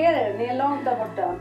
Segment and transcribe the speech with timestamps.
[0.00, 1.34] Ser er, ni är långt där borta.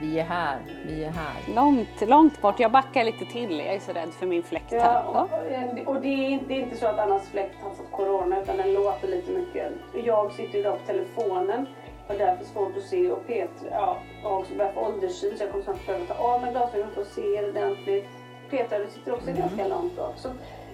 [0.00, 1.54] Vi är här, vi är här.
[1.54, 2.60] Långt, långt bort.
[2.60, 3.58] Jag backar lite till.
[3.58, 4.78] Jag är så rädd för min fläkt här.
[4.78, 5.28] Ja,
[5.86, 8.42] och, och det, är inte, det är inte så att Annas fläkt har fått corona
[8.42, 9.72] utan den låter lite mycket.
[10.04, 11.66] Jag sitter idag på telefonen
[12.08, 15.50] och därför svårt att se och Peter ja, har också börjat få ålderssyn så jag
[15.50, 18.08] kommer snart behöva ta av mig glasögonen för att se er ordentligt.
[18.50, 20.12] Peter, du sitter också ganska långt bak.
[20.16, 20.28] Så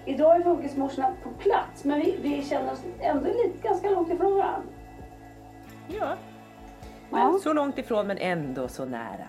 [0.05, 4.35] idag är funkismorsorna på plats men vi, vi känner oss ändå lite ganska långt ifrån
[4.35, 4.69] varandra.
[5.87, 6.15] Ja.
[7.15, 9.27] Men så långt ifrån men ändå så nära.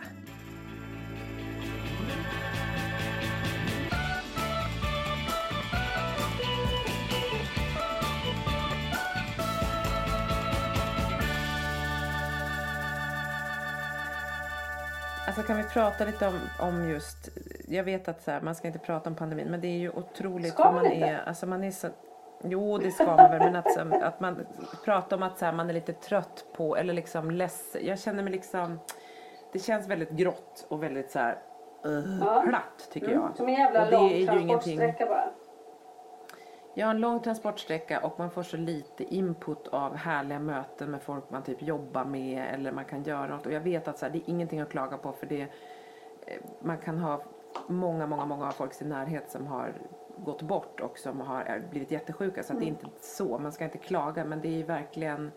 [15.27, 17.29] Alltså kan vi prata lite om, om just,
[17.69, 19.91] jag vet att så här, man ska inte prata om pandemin men det är ju
[19.91, 21.07] otroligt Ska man man inte?
[21.07, 21.89] är, alltså man är så,
[22.43, 24.47] jo det ska man väl men att, så- att man
[24.85, 28.23] pratar om att så här, man är lite trött på eller liksom ledsen, jag känner
[28.23, 28.81] mig liksom,
[29.53, 31.39] det känns väldigt grått och väldigt så här,
[31.87, 32.43] uh, Ja.
[32.49, 33.37] platt tycker jag.
[33.37, 35.29] Som en jävla Och det lång är ju transportsträcka bara.
[36.75, 41.03] Jag har en lång transportsträcka och man får så lite input av härliga möten med
[41.03, 43.47] folk man typ jobbar med eller man kan göra något.
[43.47, 45.49] Och jag vet att så här, det är ingenting att klaga på för det eh,
[46.61, 47.23] man kan ha
[47.67, 49.73] många, många, många av folk i sin närhet som har
[50.17, 52.43] gått bort och som har blivit jättesjuka.
[52.43, 55.33] Så att det är inte så, man ska inte klaga men det är verkligen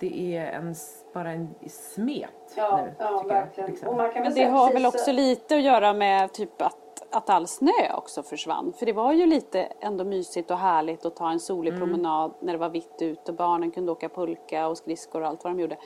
[0.00, 0.74] det är en,
[1.14, 3.40] bara en smet Ja, nu ja tycker jag.
[3.40, 3.70] verkligen.
[3.70, 3.88] liksom.
[3.88, 6.62] Och man kan väl Men det har väl också så- lite att göra med typ
[6.62, 6.76] att,
[7.10, 8.72] att all snö också försvann.
[8.78, 11.80] För det var ju lite ändå mysigt och härligt att ta en solig Mm.
[11.80, 15.44] promenad när det var vitt ute och barnen kunde åka pulka och skridskor och allt
[15.44, 15.76] vad de gjorde.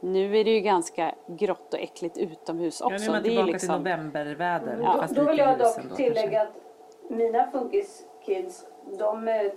[0.00, 2.98] Nu är det ju ganska grått och äckligt utomhus Ja, också.
[2.98, 3.68] nu är man det är tillbaka liksom...
[3.68, 4.76] till novemberväder.
[4.76, 6.48] Då, fast då lite vill jag dock då, tillägga att
[7.08, 8.66] mina funkiskids,
[8.98, 9.52] de, eh,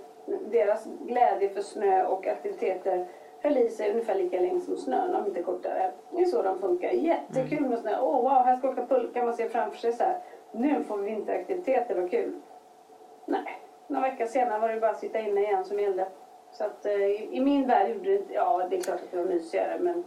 [0.50, 3.06] deras glädje för snö och aktiviteter
[3.42, 5.92] höll i sig ungefär lika länge som snön, om inte kortare.
[6.10, 6.88] Det är så de funkar.
[6.90, 7.70] Jättekul Mm.
[7.70, 8.00] med snö.
[8.00, 9.24] Åh wow, här ska åka pulka.
[9.24, 10.18] Man ser framför sig så här.
[10.52, 12.40] Nu får vi vinteraktiviteter, vad kul.
[13.26, 13.58] Nej,
[13.88, 16.08] några veckor senare var det bara att sitta inne igen som gällde.
[16.52, 16.94] Så att eh,
[17.34, 20.04] i, min värld gjorde det inte, ja det är klart att det var mysigare men.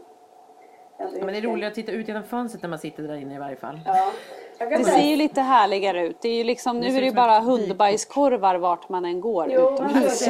[0.98, 3.36] Ja, men det är roligt att titta ut genom fönstret när man sitter där inne
[3.36, 3.80] i varje fall.
[3.86, 4.12] Ja.
[4.70, 6.22] Det ser ju lite härligare ut.
[6.22, 7.60] Det är ju liksom, nu är det ju bara vykort.
[7.60, 10.28] hundbajskorvar vart man än går Jo, men utomhus.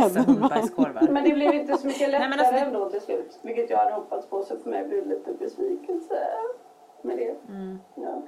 [1.10, 3.40] Men det blev inte så mycket lättare Nej, men alltså det- ändå till slut.
[3.42, 4.44] Vilket jag hade hoppats på.
[4.44, 6.28] Så för mig blev det lite besvikelse
[7.02, 7.36] med det.
[7.96, 8.22] Ja.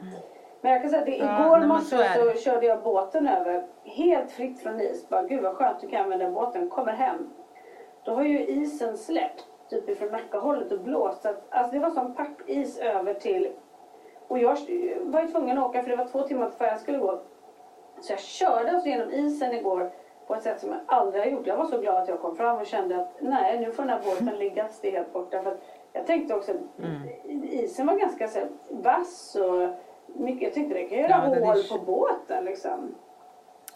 [0.62, 1.28] Men jag kan säga att det, Mm.
[1.28, 3.64] Ja, igår morse så så, körde jag båten över.
[3.84, 5.10] Helt fritt från is.
[5.10, 6.70] Bara, Gud vad skönt du kan använda båten.
[6.70, 7.30] Kommer hem.
[8.06, 9.46] Då har ju isen släppt.
[9.70, 11.22] Typ ifrån Nackahållet och blåst.
[11.22, 13.48] Så att, alltså det var som pappis över till...
[14.28, 14.58] Och jag
[15.02, 17.22] var ju tvungen att åka för det var två timmar till färjan skulle gå.
[18.02, 19.92] Så jag körde alltså genom isen igår
[20.28, 21.48] på ett sätt som jag aldrig har gjort.
[21.48, 23.90] Jag var så glad att jag kom fram och kände att nej, nu får den
[23.90, 25.44] här båten ligga helt borta.
[25.44, 25.58] För
[25.94, 26.52] jag tänkte också,
[27.44, 29.70] isen var ganska så här, vass och
[30.20, 32.96] mycket, jag tyckte det kan göra Ja, hål på båten liksom.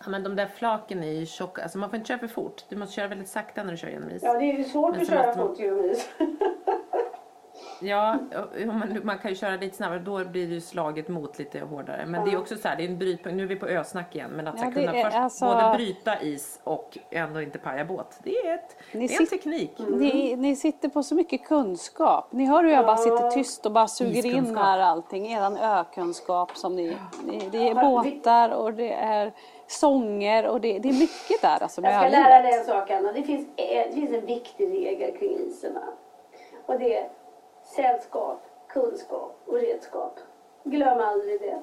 [0.04, 1.62] Ja, men de där flaken är ju tjocka.
[1.62, 2.66] Alltså man får inte köra för fort.
[2.70, 4.24] Du måste köra väldigt sakta när du kör genom is.
[4.24, 6.10] Ja, det är ju svårt Men att köra man- fort genom is.
[7.82, 8.18] Ja,
[8.66, 10.00] man, man kan ju köra lite snabbare.
[10.00, 12.06] Då blir det ju slaget mot lite hårdare.
[12.06, 13.38] Men det är också så här, det är en brytpunkt.
[13.38, 14.32] Nu är vi på ösnack igen.
[14.32, 18.20] Men att Ja, kunna är först alltså- både bryta is och ändå inte paja båt.
[18.24, 19.72] Det är, ett, Ni det är en sit- teknik.
[19.78, 22.28] Ni, ni sitter på så mycket kunskap.
[22.32, 25.32] Ni hör hur jag bara sitter tyst och bara suger in här allting.
[25.34, 26.98] Eran ökunskap som ni...
[27.26, 29.32] ni det är Ja, båtar och det är
[29.68, 33.12] sånger och det, det är mycket där alltså Jag ska lära dig en sak Anna.
[33.12, 35.78] Det finns, det finns en viktig regel kring isen.
[36.66, 37.10] Och det är
[37.76, 40.20] sällskap, kunskap och redskap.
[40.64, 41.60] Glöm aldrig det.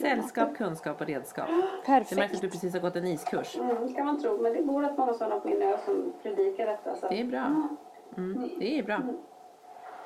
[0.00, 1.46] Sällskap, kunskap och redskap.
[1.48, 1.54] Det
[1.92, 2.40] märks att Perfekt.
[2.40, 3.58] du precis har gått en iskurs.
[3.58, 4.36] Mm, kan man tro.
[4.38, 6.96] Men det bor rätt många sådana på min ö som predikar detta.
[6.96, 7.08] Så.
[7.08, 7.46] Det är bra.
[8.16, 9.00] Mm, det är bra.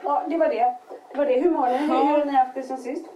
[0.05, 0.76] Ja, det var det.
[1.12, 1.41] Det var det.
[1.41, 1.76] Hur mår ni?
[1.76, 3.06] Hur, hur har ni haft det sen sist?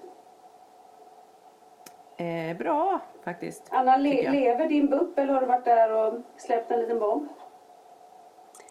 [2.17, 3.69] Eh, bra faktiskt.
[3.71, 7.29] Anna, le- lever din BUP eller har du varit där och släppt en liten bomb?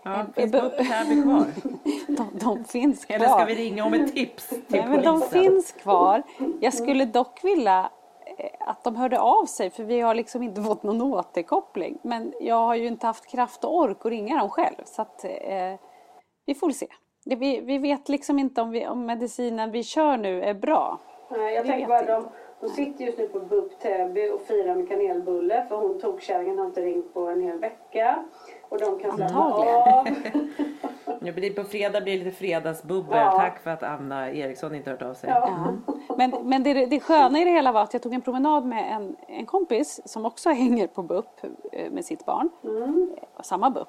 [0.03, 1.45] Ja, finns BUP här kvar?
[2.07, 3.15] De, de finns kvar.
[3.15, 5.29] Eller ska vi ringa om ett tips till Nej, men de polisen?
[5.29, 6.23] finns kvar.
[6.59, 7.89] Jag skulle dock vilja
[8.37, 11.97] eh, att de hörde av sig för vi har liksom inte fått någon återkoppling.
[12.01, 14.75] Men jag har ju inte haft kraft och ork att ringa dem själv.
[14.85, 15.79] Så att, eh,
[16.45, 16.87] vi får se.
[17.25, 20.99] Det, vi, vi vet liksom inte om, vi, om medicinen vi kör nu är bra.
[21.29, 22.27] Nej, jag Vi tänker bara de,
[22.61, 26.65] de sitter just nu på BUP Täby och firar med kanelbulle för hon tokkärringen har
[26.65, 28.25] inte ringt på en hel vecka.
[28.71, 30.07] Och de kan av.
[31.21, 33.17] Nu blir det på fredag blir det lite fredagsbubbel.
[33.17, 33.31] Ja.
[33.31, 35.29] Tack för att Anna Eriksson inte hört av sig.
[35.29, 35.73] Ja.
[36.17, 38.95] Men, men det, det sköna i det hela var att jag tog en promenad med
[38.95, 42.49] en, en kompis som också hänger på BUP eh, med sitt barn.
[42.63, 43.87] Eh, Samma BUP.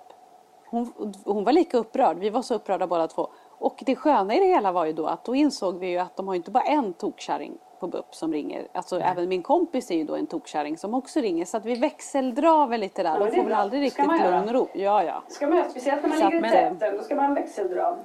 [0.70, 0.93] Hon,
[1.25, 2.19] hon var lika upprörd.
[2.19, 3.29] Vi var så upprörda båda två.
[3.58, 6.17] Och det sköna i det hela var ju då att då insåg vi ju att
[6.17, 8.69] de har inte bara en tokkärring på BUP som ringer.
[8.73, 11.44] Alltså även min kompis är ju då en tokkärring som också ringer.
[11.44, 13.19] Så att vi växeldrar väl lite där.
[13.19, 14.69] det är får väl aldrig riktigt man lugn och ro.
[14.75, 15.23] Ja, ja.
[15.29, 17.96] Ska man göra, speciellt när man Så ligger i att- täten, då ska man växeldra.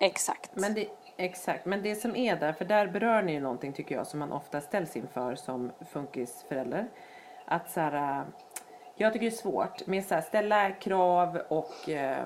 [0.00, 0.50] Exakt.
[0.54, 3.94] Men det, exakt, men det som är där, för där berör ni ju någonting tycker
[3.94, 6.88] jag som man ofta ställs inför som funkisförälder.
[7.44, 8.24] Att så här, äh,
[8.96, 12.24] jag tycker det är svårt med så här, ställa krav och eh,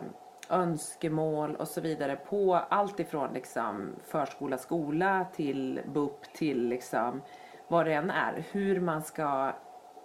[0.51, 7.23] önskemål och så vidare på allt ifrån liksom förskola, skola till BUP till liksom
[7.69, 8.45] vad det än är.
[8.53, 9.53] Hur man ska,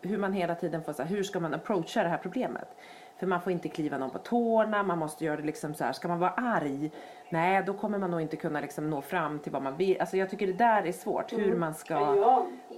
[0.02, 2.68] hur man hela tiden får så här, hur ska man approacha det här problemet?
[3.18, 5.92] För man får inte kliva någon på tårna, man måste göra det liksom så här,
[5.92, 6.92] ska man vara arg?
[7.30, 10.00] Nej, då kommer man nog inte kunna liksom nå fram till vad man vill.
[10.00, 12.16] Alltså jag tycker det där är svårt, hur man ska...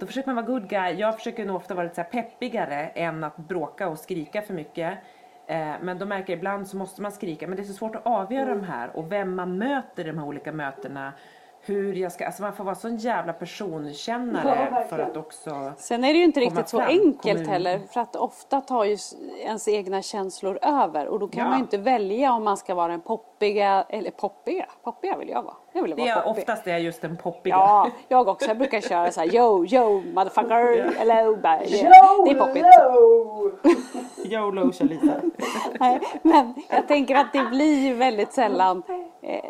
[0.00, 0.94] Då försöker man vara good guy.
[0.94, 4.98] Jag försöker nog ofta vara lite så peppigare än att bråka och skrika för mycket.
[5.46, 7.46] Eh, men då märker ibland så måste man skrika.
[7.46, 10.18] Men det är så svårt att avgöra de här och vem man möter i de
[10.18, 11.12] här olika mötena.
[11.60, 14.88] Hur jag ska, alltså man får vara sån jävla Ja, personkännare verkligen.
[14.88, 15.72] för att också...
[15.76, 17.48] Sen är det ju inte riktigt så enkelt kommun.
[17.48, 18.96] heller för att ofta tar ju
[19.44, 21.48] ens egna känslor över och då kan Ja.
[21.48, 25.42] man ju inte välja om man ska vara den poppiga, eller poppiga, poppiga vill jag
[25.42, 25.54] vara.
[25.76, 26.42] Jag vill Det vara är poppig.
[26.42, 27.54] oftast är jag just den poppiga.
[27.54, 28.46] Ja, jag också.
[28.48, 31.58] Jag brukar köra så här yo, yo, motherfucker, hello, det,
[32.24, 32.64] det är poppigt.
[34.32, 34.72] YOLO!
[34.72, 34.88] Kör.
[35.80, 38.82] Nej, Men jag tänker att det blir väldigt sällan
[39.22, 39.44] eh,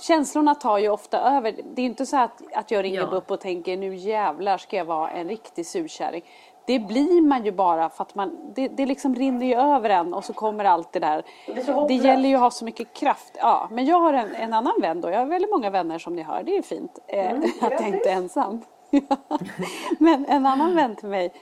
[0.00, 1.54] Känslorna tar ju ofta över.
[1.74, 3.06] Det är inte så att, att jag ringer Ja.
[3.16, 6.22] upp och tänker nu jävlar ska jag vara en riktig surkärring.
[6.66, 10.14] Det blir man ju bara för att man, det, det liksom rinner ju över en
[10.14, 11.22] och så kommer allt det där.
[11.46, 13.36] Det är Det gäller ju att ha så mycket kraft.
[13.40, 15.10] Ja, men jag har en, en annan vän då.
[15.10, 16.42] Jag har väldigt många vänner som ni hör.
[16.42, 17.30] Det är ju fint eh,
[17.60, 18.62] att jag inte är ensam.
[19.98, 21.32] men en annan vän till mig.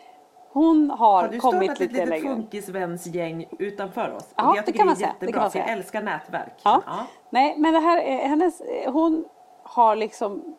[0.52, 2.34] Hon har, Har du kommit startat ett lite litet längre.
[2.34, 4.34] funkisvänsgäng utanför oss?
[4.36, 5.76] Ja, det tycker kan man är säga, det kan jättebra, man för jag säga.
[5.76, 6.60] älskar nätverk.
[6.62, 6.82] Ja.
[6.86, 7.06] Ja.
[7.30, 9.24] Nej, men det här är hennes, hon
[9.62, 10.56] har liksom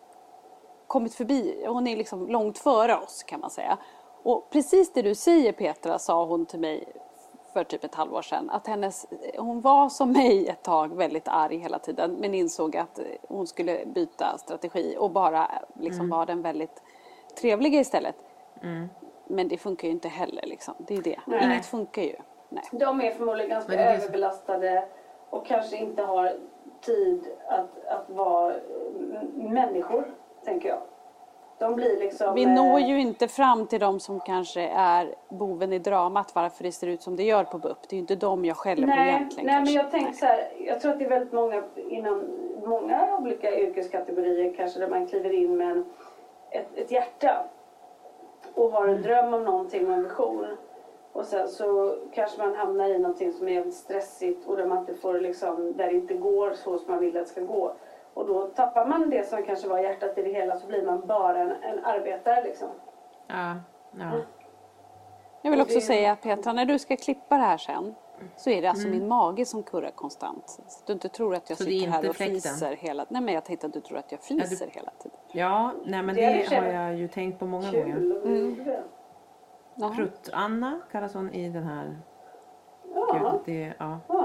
[0.87, 3.77] kommit förbi, hon är liksom långt före oss kan man säga.
[4.25, 6.87] Och precis det du säger Petra sa hon till mig
[7.53, 8.49] för typ ett halvår sedan.
[8.49, 12.99] Att hennes, hon var som mig ett tag väldigt arg hela tiden men insåg att
[13.27, 16.09] hon skulle byta strategi och bara liksom Mm.
[16.09, 16.83] vara den väldigt
[17.41, 18.15] trevliga istället.
[19.27, 20.73] Men det funkar ju inte heller liksom.
[20.77, 21.19] Det är det.
[21.27, 21.45] Nej.
[21.45, 22.15] Inget funkar ju.
[22.49, 22.63] Nej.
[22.71, 24.87] De är förmodligen ganska är överbelastade
[25.29, 26.33] och kanske inte har
[26.81, 30.13] tid att, att vara mm, människor,
[30.45, 30.81] tänker jag.
[31.59, 32.35] De blir liksom...
[32.35, 36.63] Vi eh, når ju inte fram till de som kanske är boven i dramat varför
[36.63, 37.77] det ser ut som det gör på BUP.
[37.89, 40.47] Det är ju inte de jag skäller på egentligen nej men jag tänker så här,
[40.59, 42.23] jag tror att det är väldigt många inom
[42.65, 45.85] många olika yrkeskategorier kanske där man kliver in med en,
[46.51, 47.45] ett, ett hjärta
[48.53, 48.95] och har Mm.
[48.95, 50.45] en dröm om någonting och en vision.
[51.13, 54.93] Och sen så kanske man hamnar i någonting som är stressigt och där man inte
[54.93, 57.73] får liksom, där det inte går så som man vill att det ska gå.
[58.15, 61.07] Och då tappar man det som kanske var hjärtat i det hela så blir man
[61.07, 62.67] bara en, en arbetare liksom.
[63.27, 63.55] Ja,
[63.99, 64.11] ja.
[65.41, 67.95] Jag vill också det- säga Petra, när du ska klippa det här sen
[68.35, 70.49] så är det alltså min mage som kurrar konstant.
[70.67, 71.71] Så du inte tror att jag Mm.
[71.73, 72.35] Så sitter här och fläkten?
[72.35, 75.17] fiser hela Nej men jag tänkte att du tror att jag fiser hela tiden.
[75.31, 77.85] ja nej men Det det har jag ju tänkt på många gånger.
[77.95, 78.11] Kul.
[78.25, 78.65] Mm.
[79.75, 79.93] Jaha.
[79.95, 81.97] Prutt-Anna kallas hon i den här.
[82.95, 83.31] Ja.
[83.31, 83.99] Gud, det, ja.
[84.07, 84.24] ja.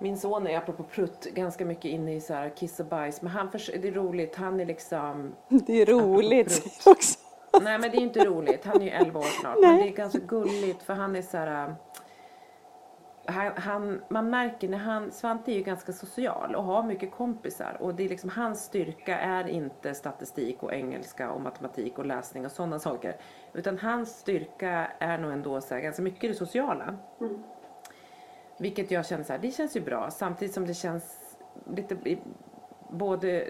[0.00, 3.22] Min son är apropå prutt ganska mycket inne i så här kiss och bajs.
[3.22, 4.36] Men han förs- det är roligt.
[4.36, 7.18] Han är liksom Det är roligt också.
[7.62, 8.64] Nej men det är inte roligt.
[8.64, 9.56] Han är ju 11 år snart.
[9.60, 11.68] Men det är ganska gulligt för han är så här.
[11.68, 11.72] äh,
[13.26, 17.76] Han, han, man märker när han, Svante är ju ganska social och har mycket kompisar
[17.80, 22.44] och det är liksom hans styrka är inte statistik och engelska och matematik och läsning
[22.46, 23.16] och sådana saker.
[23.52, 26.96] Utan hans styrka är nog ändå så här, ganska mycket det sociala.
[28.58, 31.36] Vilket jag känner så här, det känns ju bra samtidigt som det känns
[31.76, 32.18] lite
[32.90, 33.46] både,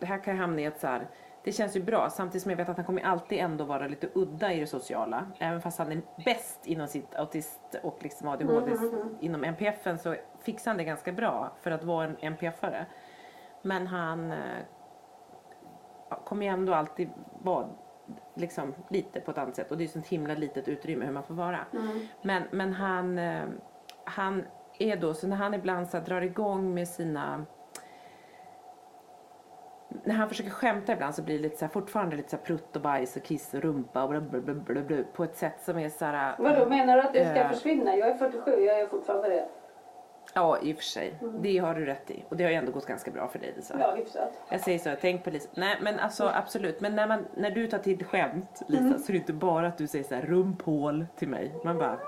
[0.00, 1.08] det här kan jag hamna i ett så här,
[1.44, 4.08] det känns ju bra samtidigt som jag vet att han kommer alltid ändå vara lite
[4.14, 5.26] udda i det sociala.
[5.38, 8.72] Även fast han är bäst inom sitt autist och liksom ADHD
[9.20, 12.86] inom NPFen så fixar han det ganska bra för att vara en NPFare.
[13.62, 14.38] Men han eh,
[16.24, 17.10] kommer ju ändå alltid
[17.42, 17.68] vara
[18.34, 21.12] liksom lite på ett annat sätt och det är ju sånt himla litet utrymme hur
[21.12, 21.58] man får vara.
[22.22, 23.44] Men, men han, eh,
[24.10, 24.44] han
[24.78, 27.44] är då, så när han ibland så drar igång med sina
[30.04, 32.44] när han försöker skämta ibland så blir det lite så här, fortfarande lite så här
[32.44, 35.36] prutt och bajs och kiss och rumpa och bla bla bla bla bla, på ett
[35.36, 36.34] sätt som är så här.
[36.38, 37.48] Vadå menar du att det ska Eh.
[37.50, 37.96] försvinna?
[37.96, 39.48] Jag är 47, jag är fortfarande det.
[40.34, 41.14] Ja, i och för sig.
[41.40, 42.24] Det har du rätt i.
[42.28, 43.76] Och det har ju ändå gått ganska bra för dig Lisa.
[43.80, 44.32] Ja, hyfsat.
[44.50, 45.48] Jag säger så, tänk på Lisa.
[45.54, 46.80] Nej men alltså absolut.
[46.80, 49.78] Men när, man, när du tar till skämt Lisa så är det inte bara att
[49.78, 51.54] du säger så här rumphål till mig.
[51.64, 51.98] Man bara.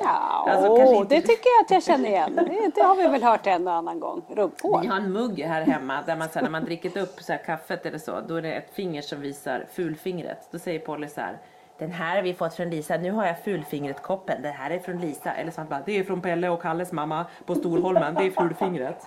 [0.00, 2.34] Ja, Alltså, kanske inte- det tycker jag att jag känner igen.
[2.36, 4.22] Det, det har vi väl hört en och annan gång.
[4.28, 4.80] Rumphål.
[4.82, 7.32] Vi har en mugg här hemma där man så här, när man dricker upp så
[7.32, 10.48] här, kaffet eller så, då är det ett finger som visar fulfingret.
[10.50, 11.38] Då säger Polly så här,
[11.78, 14.98] den här har vi fått från Lisa, nu har jag fulfingret-koppen, det här är från
[15.00, 15.32] Lisa.
[15.34, 18.30] Eller så han bara, det är från Pelle och Kalles mamma på Storholmen, det är
[18.30, 19.02] fulfingret.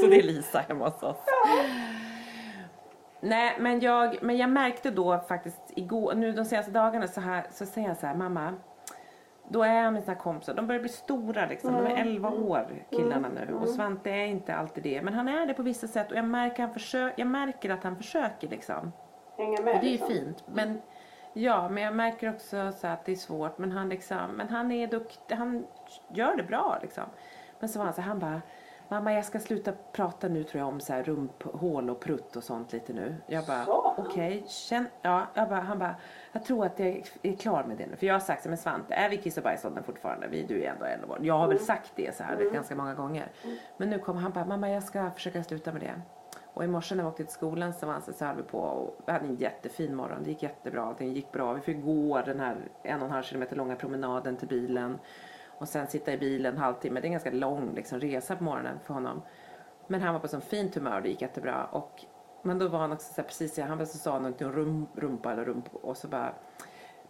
[0.00, 1.16] Så det är Lisa hemma hos oss.
[3.20, 7.46] Nej, men jag, men jag märkte då faktiskt igår, nu de senaste dagarna så, här,
[7.50, 8.54] så säger jag så här, mamma,
[9.52, 12.66] då är jag med sina kompisar, de börjar bli stora liksom, de är 11 år
[12.90, 16.10] killarna nu och Svante är inte alltid det, men han är det på vissa sätt
[16.10, 18.92] och jag märker, han försö- jag märker att han försöker liksom.
[19.38, 20.08] Hänga med Och det är ju liksom.
[20.08, 20.44] fint.
[20.46, 20.82] Men,
[21.32, 23.58] ja, men jag märker också så att det är svårt.
[23.58, 25.34] Men han, liksom, men han är duktig.
[25.34, 25.66] Han
[26.08, 27.04] gör det bra liksom.
[27.60, 28.42] Men så var han så han bara.
[28.92, 32.44] Mamma jag ska sluta prata nu tror jag om så här rumphål och prutt och
[32.44, 33.16] sånt lite nu.
[33.26, 33.64] Jag bara
[33.96, 34.44] okej.
[34.48, 35.94] känn- ja, jag bara, han bara.
[36.32, 37.96] Jag tror att jag är klar med det nu.
[37.96, 40.28] För jag har sagt så men Svante är vi kiss och bajsåldern fortfarande?
[40.28, 41.18] Vi, du är ändå 11 år.
[41.22, 43.32] Jag har väl sagt det så här ganska många gånger.
[43.76, 46.00] Men nu kommer han bara mamma jag ska försöka sluta med det.
[46.54, 49.02] Och i morse när vi åkte till skolan så var så höll vi på och
[49.06, 50.22] vi hade en jättefin morgon.
[50.22, 51.52] Det gick jättebra, allting gick bra.
[51.52, 54.98] Vi fick gå den här en och en halv kilometer långa promenaden till bilen.
[55.60, 57.00] Och sen sitta i bilen en halvtimme.
[57.00, 59.22] Det är en ganska lång liksom, resa på morgonen för honom.
[59.86, 61.64] Men han var på sån fint humör och det gick jättebra.
[61.64, 62.04] Och,
[62.42, 64.86] men då var han också så här, precis, han var så sa någonting om rum,
[64.94, 66.34] rumpa eller rump och så bara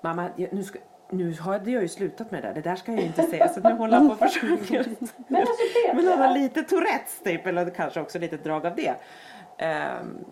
[0.01, 0.79] Mamma, nu ska
[1.13, 2.55] nu hade jag ju slutat med det där.
[2.55, 3.49] Det där ska jag ju inte säga.
[3.49, 4.87] Så nu håller han på och försöker.
[5.29, 5.63] Men alltså
[5.95, 8.95] Men han har lite Tourettes typ, eller kanske också lite drag av det.
[9.59, 10.25] Ehm,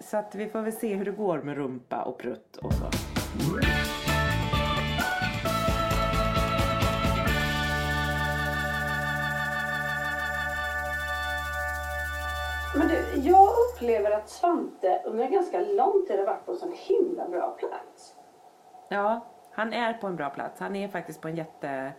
[0.00, 2.90] så att vi får väl se hur det går med rumpa och prutt och så.
[13.16, 17.28] Jag upplever att Svante under en ganska lång tid har varit på en sån himla
[17.28, 18.14] bra plats.
[18.88, 19.20] Ja,
[19.52, 20.60] han är på en bra plats.
[20.60, 21.92] Han är faktiskt på en jätte...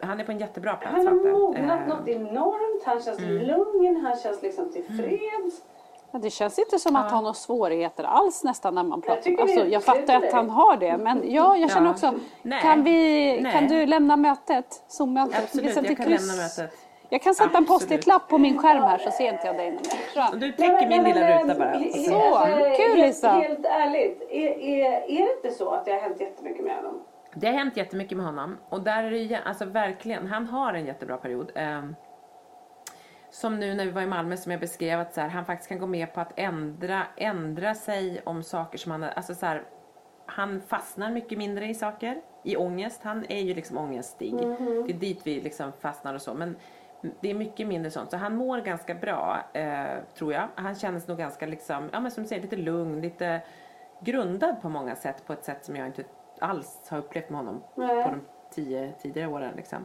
[0.00, 1.30] Han är på en jättebra plats, Han har Svante.
[1.32, 3.32] mognat Ehm, något enormt, han känns Mm.
[3.38, 5.62] lugn, han känns liksom tillfreds.
[6.10, 9.22] Ja, det känns inte som att han har några svårigheter alls nästan när man pratar.
[9.22, 10.96] tycker alltså, jag fattar att han har det.
[10.98, 11.90] Men ja, jag känner Ja.
[11.92, 12.14] också.
[12.42, 12.62] Nej.
[12.62, 13.52] Kan, vi, Nej.
[13.52, 14.84] kan du lämna mötet?
[14.88, 15.42] Zoom-mötet?
[15.44, 16.28] Absolut, jag kan kryss.
[16.28, 16.78] lämna mötet.
[17.10, 17.68] Jag kan sätta en Absolut.
[17.68, 21.38] post-it-lapp på min skärm här så ser inte jag dig någon du täcker min lilla
[21.42, 21.72] ruta bara.
[21.74, 23.28] he- Så, he- kul, helt, Lisa.
[23.30, 27.02] Helt ärligt, är, är, är det inte så att det har hänt jättemycket med honom?
[27.34, 28.56] Det har hänt jättemycket med honom.
[28.68, 31.52] Och där är det alltså verkligen, han har en jättebra period.
[31.54, 31.96] Ehm,
[33.30, 35.68] som nu när vi var i Malmö som jag beskrev att så här, han faktiskt
[35.68, 39.62] kan gå med på att ändra, ändra sig om saker som han, alltså så här,
[40.26, 43.00] han fastnar mycket mindre i saker, i ångest.
[43.04, 44.34] Han är ju liksom ångestig.
[44.86, 46.34] Det är dit vi liksom fastnar och så.
[46.34, 46.56] Men
[47.20, 48.10] det är mycket mindre sånt.
[48.10, 50.48] Så han mår ganska bra, eh, tror jag.
[50.54, 53.40] Han känns nog ganska liksom, ja men som du säger, lite lugn, lite
[54.00, 55.26] grundad på många sätt.
[55.26, 56.04] På ett sätt som jag inte
[56.40, 58.04] alls har upplevt med honom Nej.
[58.04, 59.84] på de tio tidigare åren liksom.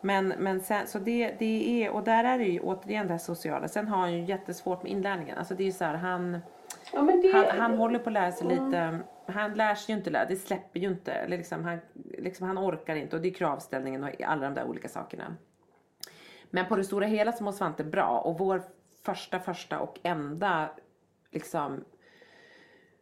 [0.00, 3.18] Men, men sen, så det, det är, och där är det ju återigen det här
[3.18, 3.68] sociala.
[3.68, 5.38] Sen har han ju jättesvårt med inlärningen.
[5.38, 6.38] Alltså det är ju så här, han,
[6.92, 10.10] Ja, det, han, han håller på att lära sig lite, han lär sig ju inte
[10.10, 11.12] lära, det släpper ju inte.
[11.12, 11.78] Eller liksom, han,
[12.18, 15.36] liksom, han orkar inte och det är kravställningen och alla de där olika sakerna.
[16.54, 18.62] Men på det stora hela så mår Svante bra och vår
[19.02, 20.68] första, första och enda
[21.30, 21.84] liksom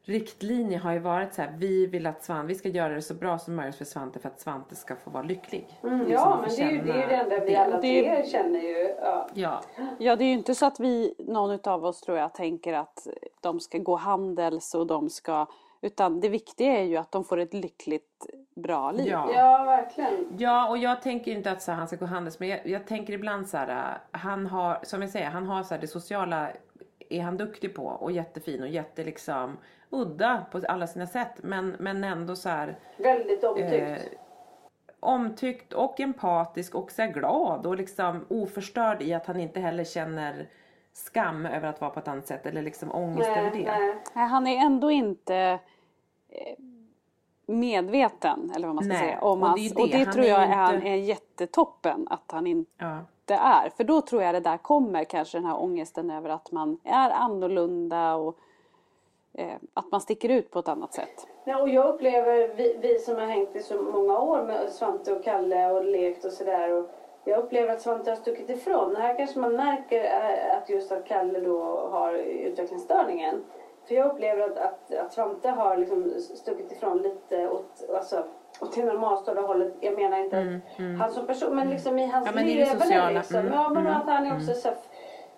[0.04, 3.14] riktlinje har ju varit så här, vi vill att Svante, vi ska göra det så
[3.14, 5.80] bra som möjligt för Svante för att Svante ska få vara lycklig.
[5.82, 7.80] Mm, Liksom, ja, få men det är, ju, det är ju det enda vi alla
[7.80, 8.94] tre känner ju.
[9.02, 9.28] Ja.
[9.34, 9.62] Ja,
[9.98, 13.06] Ja, det är ju inte så att vi, någon av oss tror jag, tänker att
[13.40, 15.46] de ska gå handels och de ska...
[15.82, 19.06] Utan det viktiga är ju att de får ett lyckligt, bra liv.
[19.06, 19.30] ja.
[19.34, 20.36] ja, verkligen.
[20.38, 22.86] Ja, och jag tänker inte att så här, han ska gå handels, men jag, jag
[22.86, 26.48] tänker ibland så här, han har, som jag säger, han har så här, det sociala
[27.08, 29.58] är han duktig på och jättefin och jätte liksom
[29.90, 33.72] udda på alla sina sätt, men, men ändå så här Väldigt omtyckt.
[33.72, 34.18] eh,
[35.00, 39.84] omtyckt och empatisk och så här glad och liksom oförstörd i att han inte heller
[39.84, 40.48] känner
[40.92, 43.70] skam över att vara på ett annat sätt eller liksom ångest över nej, det.
[43.78, 43.96] nej.
[44.14, 45.58] Nej, Han är ändå inte
[46.28, 46.54] eh,
[47.46, 49.74] medveten, eller vad man ska Nej, säga, om och det är hans...
[49.74, 49.82] det.
[49.82, 53.36] Och det Han tror är jag inte- är, han är jättetoppen att han inte Ja.
[53.36, 53.70] är.
[53.76, 57.10] För då tror jag det där kommer kanske den här ångesten över att man är
[57.10, 58.38] annorlunda och
[59.32, 61.26] eh, att man sticker ut på ett annat sätt.
[61.44, 65.12] Ja, och jag upplever, vi, vi som har hängt i så många år med Svante
[65.12, 66.72] och Kalle och lekt och sådär.
[66.72, 66.90] och
[67.30, 68.96] Jag upplever att Svante har stuckit ifrån.
[68.96, 73.44] Här kanske man märker eh, att just att Kalle då har utvecklingsstörningen.
[73.88, 78.24] För jag upplever att, att, att Svante har liksom stuckit ifrån lite åt, alltså,
[78.60, 79.72] åt det normalstörda hållet.
[79.80, 83.12] Jag menar inte att han som person, men liksom i hans Mm, Ja, men leverne
[83.12, 83.36] liksom.
[83.36, 84.76] Mm, Ja, men mm, att han är också så här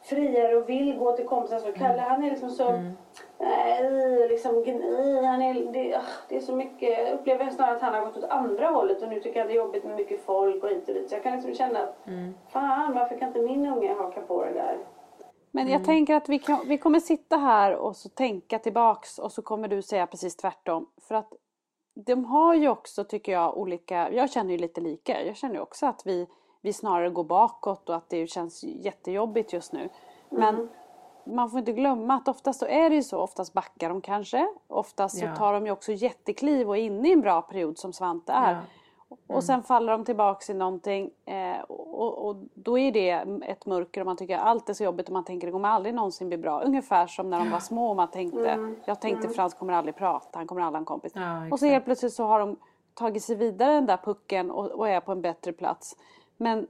[0.03, 1.59] friare och vill gå till kompisar.
[1.59, 2.93] Så Kalle han är liksom så, Mm.
[3.39, 6.99] nej, liksom gni, han är, det, ah, det är så mycket.
[6.99, 9.53] Jag upplever snarare att han har gått åt andra hållet och nu tycker jag det
[9.53, 11.09] är jobbigt med mycket folk och hit och dit.
[11.11, 12.35] Så jag kan liksom känna att, Mm.
[12.49, 14.79] fan varför kan inte min unge haka på det där?
[15.51, 15.73] Men Mm.
[15.73, 19.43] jag tänker att vi, kan, vi kommer sitta här och så tänka tillbaks och så
[19.43, 20.87] kommer du säga precis tvärtom.
[21.09, 21.33] För att
[21.95, 24.13] de har ju också, tycker jag, olika...
[24.13, 25.23] Jag känner ju lite lika.
[25.25, 26.27] Jag känner ju också att vi,
[26.63, 29.89] vi snarare går bakåt och att det känns jättejobbigt just nu.
[30.29, 30.69] Men
[31.25, 33.19] man får inte glömma att oftast så är det ju så.
[33.19, 34.49] Oftast backar de kanske.
[34.69, 35.37] Oftast så Ja.
[35.37, 38.53] tar de ju också jättekliv och är inne i en bra period som Svante är.
[38.53, 38.59] Ja.
[39.27, 43.11] Och sen faller de tillbaks i någonting eh, och, och då är det
[43.47, 45.69] ett mörker och man tycker att allt är så jobbigt och man tänker det kommer
[45.69, 46.61] aldrig någonsin bli bra.
[46.63, 50.39] Ungefär som när de var små och man tänkte, jag tänkte Frans kommer aldrig prata,
[50.39, 51.13] han kommer aldrig ha en kompis.
[51.15, 52.57] Ja, och så helt plötsligt så har de
[52.95, 55.97] tagit sig vidare den där pucken och, och är på en bättre plats.
[56.37, 56.67] Men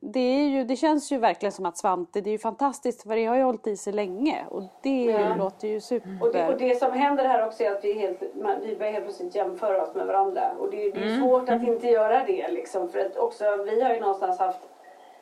[0.00, 3.16] det, är ju, det känns ju verkligen som att Svante, det är ju fantastiskt för
[3.16, 5.34] det har ju hållit i sig länge och det Ja.
[5.38, 6.18] låter ju super.
[6.20, 8.92] Och det, och det som händer här också är att vi, helt, man, vi börjar
[8.92, 10.50] helt plötsligt jämföra oss med varandra.
[10.58, 12.88] Och det, är- det är svårt att inte göra det liksom.
[12.88, 14.60] För att också, vi har ju någonstans haft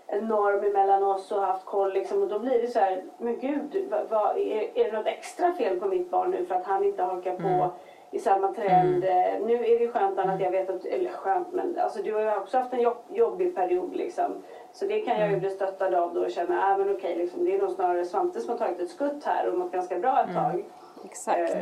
[0.06, 2.22] en norm mellan oss och haft koll liksom.
[2.22, 5.52] Och då blir det så här, men gud, vad, vad, är, är det något extra
[5.52, 7.70] fel på mitt barn nu för att han inte hakar på
[8.10, 9.04] i samma trend?
[9.04, 12.14] Eh, Nu är det ju skönt att jag vet att, eller skönt men alltså du
[12.14, 14.42] har ju också haft en jobb, jobbig period liksom.
[14.72, 17.44] Så det kan jag ju bli stöttad av då och känna, ah, men okej liksom,
[17.44, 20.24] det är nog snarare Svante som har tagit ett skutt här och mått ganska bra
[20.28, 20.64] ett tag.
[21.04, 21.56] Exakt.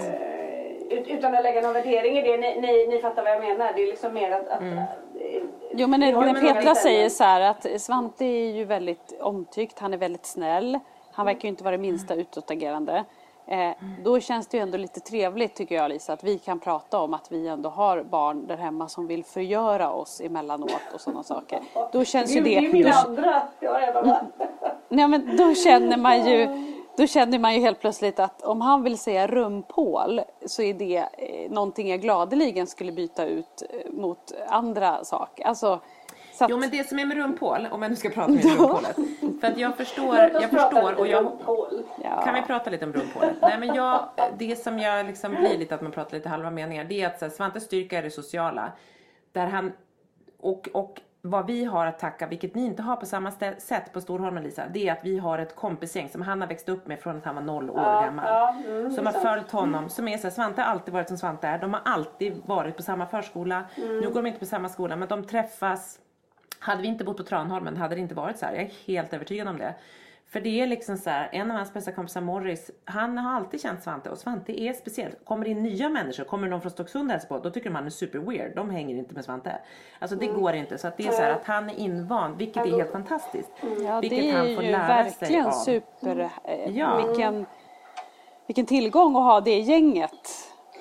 [0.91, 3.73] Ut, utan att lägga någon värdering i det, ni, ni, ni fattar vad jag menar.
[3.77, 4.49] Det är liksom mer att...
[4.49, 4.83] att eh,
[5.73, 9.99] Jo men när Petra säger så här att Svante är ju väldigt omtyckt, han är
[9.99, 10.79] väldigt snäll.
[11.13, 13.05] Han verkar ju inte vara det minsta utåtagerande.
[13.49, 13.71] Eh,
[14.05, 17.15] då känns det ju ändå lite trevligt tycker jag Lisa att vi kan prata om
[17.15, 21.61] att vi ändå har barn där hemma som vill förgöra oss emellanåt och sådana saker.
[21.93, 22.67] Då känns ju det, det...
[22.67, 23.43] är min då, andra.
[23.61, 24.23] Jag varit.
[24.89, 26.49] nej, men då känner man ju
[26.97, 30.97] då känner man ju helt plötsligt att om han vill säga rumpål så är det
[30.97, 35.45] eh, någonting jag gladeligen skulle byta ut eh, mot andra saker.
[35.45, 35.81] Alltså,
[36.38, 38.38] så att, Jo men det som är med rumpål, om jag nu ska prata om
[38.38, 38.96] rumpålet.
[39.40, 41.33] För att jag förstår, jag förstår och jag...
[42.05, 42.22] ja.
[42.24, 43.37] Kan vi prata lite om rumpålet?
[43.42, 46.85] Nej men jag, det som jag liksom blir lite att man pratar lite halva meningar,
[46.85, 48.72] det är att så här, Svantes styrka är det sociala.
[49.33, 49.72] Där han,
[50.40, 54.01] och, och vad vi har att tacka, vilket ni inte har på samma sätt på
[54.01, 57.01] Storholmen Lisa, det är att vi har ett kompisgäng som han har växt upp med
[57.01, 58.24] från att han var noll år Ja, gammal.
[58.29, 61.16] ja, mm, som har följt honom, som är så här, Svante har alltid varit som
[61.18, 61.59] Svante är.
[61.59, 63.64] De har alltid varit på samma förskola.
[63.77, 64.01] Mm.
[64.01, 65.98] Nu går de inte på samma skola men de träffas.
[66.59, 68.53] Hade vi inte bott på Tranholmen hade det inte varit så här.
[68.55, 69.75] Jag är helt övertygad om det.
[70.31, 73.61] För det är liksom så här, en av hans bästa kompisar Morris, han har alltid
[73.62, 75.12] känt Svante och Svante är speciell.
[75.25, 77.75] Kommer det in nya människor, kommer någon från Stocksund och hälsar på, då tycker de
[77.77, 78.57] han är super weird.
[78.57, 79.59] De hänger inte med Svante.
[79.99, 80.40] Alltså det Mm.
[80.40, 80.79] går inte.
[80.79, 83.51] Så att det är så här att han är invand, vilket är helt fantastiskt.
[83.85, 85.51] Ja, vilket han får lära sig verkligen av.
[85.51, 86.31] super...
[86.44, 87.07] Eh, Ja.
[87.07, 87.47] vilken,
[88.47, 90.29] vilken tillgång att ha det gänget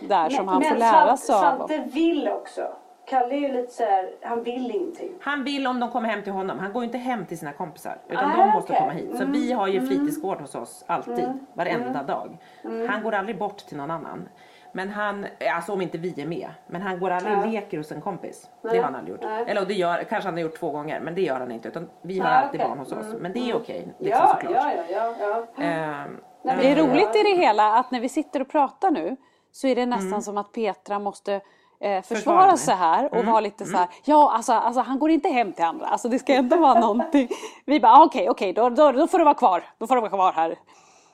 [0.01, 1.39] där som han men får lära sig av.
[1.39, 2.61] Svante vill också.
[3.09, 5.11] Kalle är ju lite så här, han vill ingenting.
[5.21, 6.59] Han vill om de kommer hem till honom.
[6.59, 7.97] Han går ju inte hem till sina kompisar.
[8.09, 8.79] Utan Ah, de måste okej.
[8.81, 9.09] komma hit.
[9.11, 11.29] Så Mm, vi har ju fritidsgård hos oss alltid.
[11.53, 12.37] Varenda dag.
[12.63, 12.89] Mm.
[12.89, 14.29] Han går aldrig bort till någon annan.
[14.71, 16.49] Men han, alltså om inte vi är med.
[16.67, 18.49] Men han går aldrig och leker hos en kompis.
[18.61, 19.23] Det har han aldrig gjort.
[19.23, 19.43] Nej.
[19.47, 20.99] Eller det gör, kanske han har gjort två gånger.
[20.99, 21.67] Men det gör han inte.
[21.67, 22.69] Utan vi har Ah, alltid okej.
[22.69, 23.05] barn hos oss.
[23.05, 23.95] Mm, Men det är okej.
[23.99, 24.55] liksom, ja, såklart.
[24.55, 26.05] ja, ja, ja, ja.
[26.43, 26.83] Men Det är Ja.
[26.83, 29.15] roligt i det hela att när vi sitter och pratar nu
[29.51, 30.21] så är det nästan Mm.
[30.21, 31.41] som att Petra måste
[31.79, 33.25] eh, Försvara sig här och Mm.
[33.31, 33.87] vara lite så här.
[34.05, 35.85] Ja, alltså, alltså han går inte hem till andra.
[35.85, 37.27] Alltså det ska ändå vara någonting.
[37.65, 39.63] Vi bara, ah, okej, okej, då, då, då får du vara kvar.
[39.77, 40.59] Då får du vara kvar här.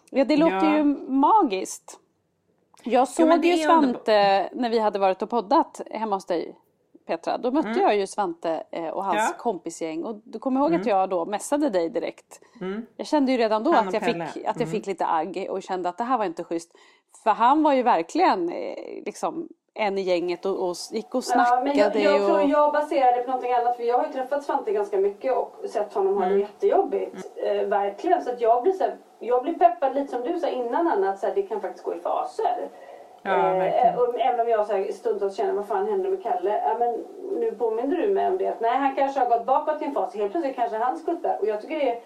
[0.10, 0.78] Ja, det låter Ja.
[0.78, 2.00] ju magiskt.
[2.84, 3.58] Jag såg det ju.
[3.64, 6.56] Svante när vi hade varit och poddat hemma hos dig.
[7.08, 9.28] Petra, då mötte jag ju Svante eh, och hans Mm.
[9.38, 9.44] Ja.
[9.44, 12.40] kompisgäng och du kommer ihåg att jag då messade dig direkt.
[12.98, 15.90] Jag kände ju redan då att jag, fick, att jag fick lite agg och kände
[15.90, 16.72] att det här var inte schysst.
[17.24, 21.62] För han var ju verkligen eh, liksom en i gänget och, och gick och Ja,
[21.64, 22.00] men snackade.
[22.00, 22.50] jag, jag tror och...
[22.50, 25.56] jag baserar det på någonting annat för jag har ju träffat Svante ganska mycket och
[25.70, 27.32] sett honom ha det jättejobbigt.
[27.36, 28.22] Eh, verkligen.
[28.22, 31.10] Så att jag blir, så här, jag blir peppad lite som du sa innan Anna
[31.10, 32.70] att så här, det kan faktiskt gå i faser.
[33.22, 36.62] Ja, eh, och även om jag så här, stundtals känner vad fan händer med Kalle?
[36.68, 37.06] Ja, men
[37.40, 39.94] nu påminner du mig om det att nej han kanske har gått bakåt i en
[39.94, 40.16] fas.
[40.16, 41.38] Helt plötsligt kanske han skuttar.
[41.42, 42.00] Och jag tycker det är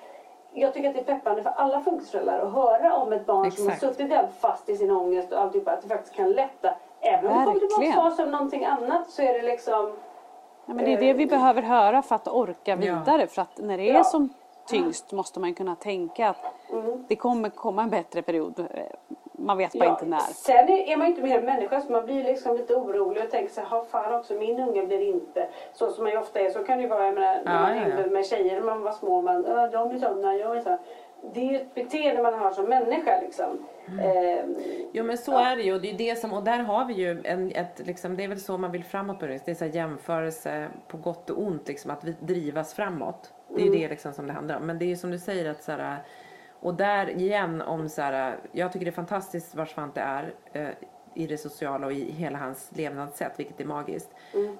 [0.53, 3.65] jag tycker att det är peppande för alla funkisföräldrar att höra om ett barn som
[3.65, 3.95] har Exakt.
[3.95, 6.75] suttit helt fast i sin ångest och alltihopa, att det faktiskt kan lätta.
[7.07, 7.69] Även om det kommer Verkligen.
[7.91, 9.91] tillbaka fas av någonting annat så är det liksom
[10.65, 13.27] Ja, men det är det vi behöver höra för att orka vidare.
[13.27, 14.03] För att när det är Ja.
[14.03, 14.29] som
[14.67, 16.37] tyngst måste man kunna tänka att
[17.07, 18.59] det kommer komma en bättre period.
[18.59, 18.65] Eh,
[19.39, 20.19] Man vet bara inte när.
[20.19, 23.53] Sen är man ju inte mer människa så man blir liksom lite orolig och tänker
[23.53, 26.49] så här, "Ha, fan också min unge blir inte så som man ju ofta är.
[26.49, 28.09] Så kan det ju vara, jag menar, när Ja, man ja, hängde ja.
[28.09, 29.21] med tjejer när man var små.
[29.21, 30.77] Man, "Äh, de är sådana, jag är så.
[31.33, 33.67] Det är ju ett beteende man har som människa liksom.
[33.87, 33.99] Mm.
[33.99, 34.45] Eh,
[34.91, 36.93] Jo men så är det ju och det är det som, och där har vi
[36.93, 39.45] ju en, ett, liksom, det är väl så man vill framåt på det.
[39.45, 43.33] Det är så jämförelse på gott och ont liksom, att vi drivas framåt.
[43.55, 44.65] Det är ju det liksom som det handlar om.
[44.65, 45.97] Men det är ju som du säger att så här,
[46.59, 50.67] och där igen om så här, jag tycker det är fantastiskt var Svante är eh,
[51.17, 54.09] i det sociala och i hela hans levnadssätt, vilket är magiskt.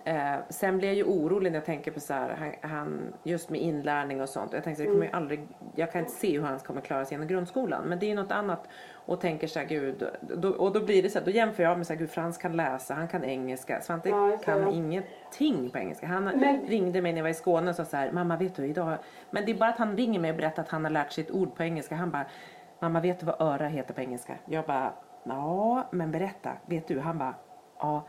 [0.04, 3.50] Eh, sen blir jag ju orolig när jag tänker på så här, han, han, just
[3.50, 4.54] med inlärning och sånt.
[4.54, 6.82] Jag tänker så här, det kommer ju aldrig, jag kan inte se hur han kommer
[6.82, 7.84] klara sig genom grundskolan.
[7.88, 11.04] Men det är ju något annat och tänker så här, gud, då, och då blir
[11.04, 13.24] det så här, då jämför jag med så här, gud Frans kan läsa, han kan
[13.24, 13.82] engelska.
[13.82, 14.72] Svante Ja, det, kan ja.
[14.72, 16.08] ingenting på engelska.
[16.08, 18.56] Han Men- ringde mig när jag var i Skåne och sa så här, mamma vet
[18.56, 18.98] du idag,
[19.30, 21.24] men det är bara att han ringer mig och berättar att han har lärt sig
[21.24, 21.96] ett ord på engelska.
[21.96, 22.26] Han bara,
[22.80, 24.36] mamma vet du vad öra heter på engelska?
[24.46, 24.93] Jag bara,
[25.27, 26.99] ja men berätta, vet du?
[26.99, 27.35] Han bara,
[27.79, 28.07] ja,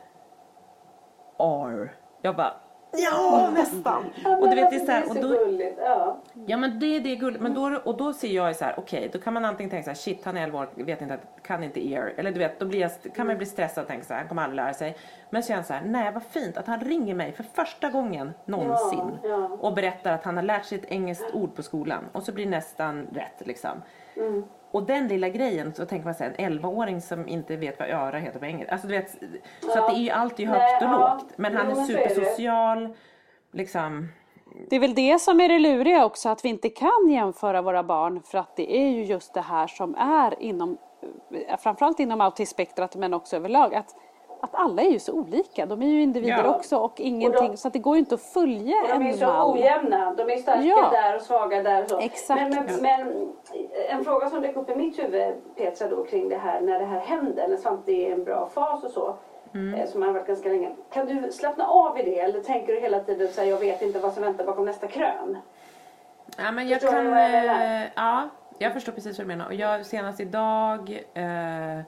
[1.39, 1.93] R.
[2.23, 2.53] Jag bara,
[2.93, 4.05] ja nästan.
[4.41, 5.79] Och du vet det är så här, och är då, gulligt.
[5.79, 6.17] Ja.
[6.47, 7.43] Ja men det är det gulligt.
[7.43, 9.91] Men då, och då ser jag så här, okej då kan man antingen tänka så
[9.91, 12.15] här, shit han är 11 år, vet inte, kan inte ear.
[12.17, 14.29] Eller du vet, då blir jag, kan man bli stressad och tänka så här, han
[14.29, 14.97] kommer aldrig lära sig.
[15.31, 18.33] Men så jag så här, nej vad fint att han ringer mig för första gången
[18.45, 19.19] någonsin.
[19.23, 19.59] Ja, ja.
[19.61, 22.05] Och berättar att han har lärt sig ett engelskt ord på skolan.
[22.13, 23.83] Och så blir det nästan rätt liksom.
[24.17, 24.45] Mm.
[24.71, 28.19] Och den lilla grejen, så tänker man sig en 11-åring som inte vet vad öra
[28.19, 28.73] heter på engelska.
[28.73, 29.11] Alltså du vet,
[29.61, 31.15] så att det är ju alltid högt Nej, och ja.
[31.15, 31.33] lågt.
[31.37, 32.95] Men han Jo, är supersocial.
[33.53, 34.09] Liksom,
[34.71, 37.83] Det är väl det som är det luriga också, att vi inte kan jämföra våra
[37.83, 40.79] barn för att det är ju just det här som är inom,
[41.59, 43.97] framförallt inom autismspektrat men också överlag, att,
[44.41, 45.67] att alla är ju så olika.
[45.67, 46.55] De är ju individer Ja.
[46.55, 49.19] också och ingenting, så att det går ju inte att följa Och de är en
[49.19, 49.51] så mall.
[49.59, 50.15] ojämna.
[50.15, 50.89] De är starka Ja.
[50.93, 51.99] där och svaga där och så.
[52.01, 52.41] Exakt.
[52.41, 53.29] Men, men, men
[53.91, 56.85] en fråga som dök upp i mitt huvud Petra då kring det här när det
[56.87, 59.17] här händer, när Svante är i en bra fas och så.
[59.55, 59.75] Mm.
[59.81, 60.71] eh, Som har varit ganska länge.
[60.93, 63.83] Kan du slappna av i det eller tänker du hela tiden så här, jag vet
[63.83, 65.39] inte vad som väntar bakom nästa krön?
[66.39, 67.11] Ja, men jag Förstår du kan...
[67.15, 67.81] vad jag menar?
[67.83, 69.47] eh, Ja, jag förstår precis vad du menar.
[69.47, 71.81] Och jag, senast idag, eh,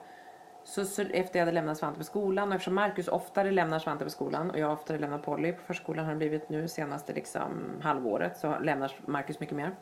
[0.71, 4.03] så, så efter jag hade lämnat Svante på skolan, och eftersom Marcus oftare lämnar Svante
[4.03, 7.49] på skolan och jag oftare lämnar Polly på förskolan har det blivit nu senaste liksom,
[7.81, 9.75] halvåret så lämnar Marcus mycket mer.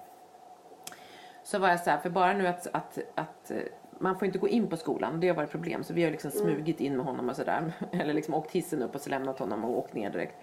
[1.43, 3.58] Så var jag så här, för bara nu att, att, att eh,
[3.99, 5.84] man får inte gå in på skolan, det har varit problem.
[5.84, 7.71] Så vi har liksom smugit in med honom och sådär.
[7.91, 10.36] Eller liksom åkt hissen upp och så lämnat honom och åkt ner direkt.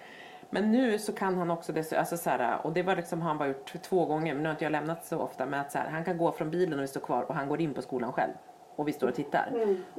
[0.50, 3.38] Men nu så kan han också det, alltså så här, och det var liksom han
[3.38, 5.46] bara gjort två gånger, men nu har inte jag lämnat så ofta.
[5.46, 7.48] Men att så här, han kan gå från bilen och vi står kvar och han
[7.48, 8.32] går in på skolan själv.
[8.76, 9.52] Och vi står och tittar.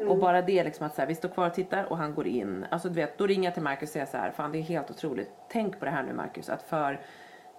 [0.07, 2.27] Och bara det liksom att så här, vi står kvar och tittar och han går
[2.27, 2.65] in.
[2.69, 4.61] Alltså du vet, då ringer jag till Marcus och säger så här, fan det är
[4.61, 5.31] helt otroligt.
[5.49, 6.99] Tänk på det här nu Marcus, att för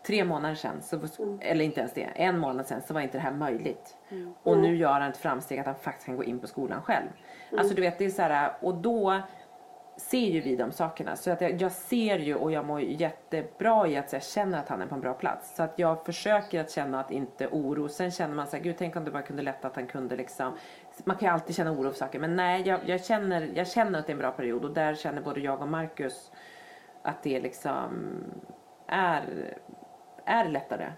[0.06, 0.98] tre månader sedan, så,
[1.40, 3.96] eller inte ens det, en månad sedan så var inte det här möjligt.
[4.42, 7.08] Och nu gör han ett framsteg att han faktiskt kan gå in på skolan själv.
[7.58, 9.20] Alltså du vet, det är så här, och då
[9.96, 11.16] ser ju vi de sakerna.
[11.16, 14.68] Så att jag, jag ser ju och jag mår jättebra i att jag känner att
[14.68, 15.56] han är på en bra plats.
[15.56, 17.88] Så att jag försöker att känna att inte oro.
[17.88, 20.16] Sen känner man så här, gud tänk om det bara kunde lätta att han kunde
[20.16, 20.52] liksom.
[21.04, 22.18] Man kan ju alltid känna oro för saker.
[22.18, 24.94] Men nej, jag, jag, känner, jag känner att det är en bra period och där
[24.94, 26.32] känner både jag och Marcus
[27.02, 28.22] att det liksom
[28.86, 29.54] är,
[30.24, 30.92] är lättare.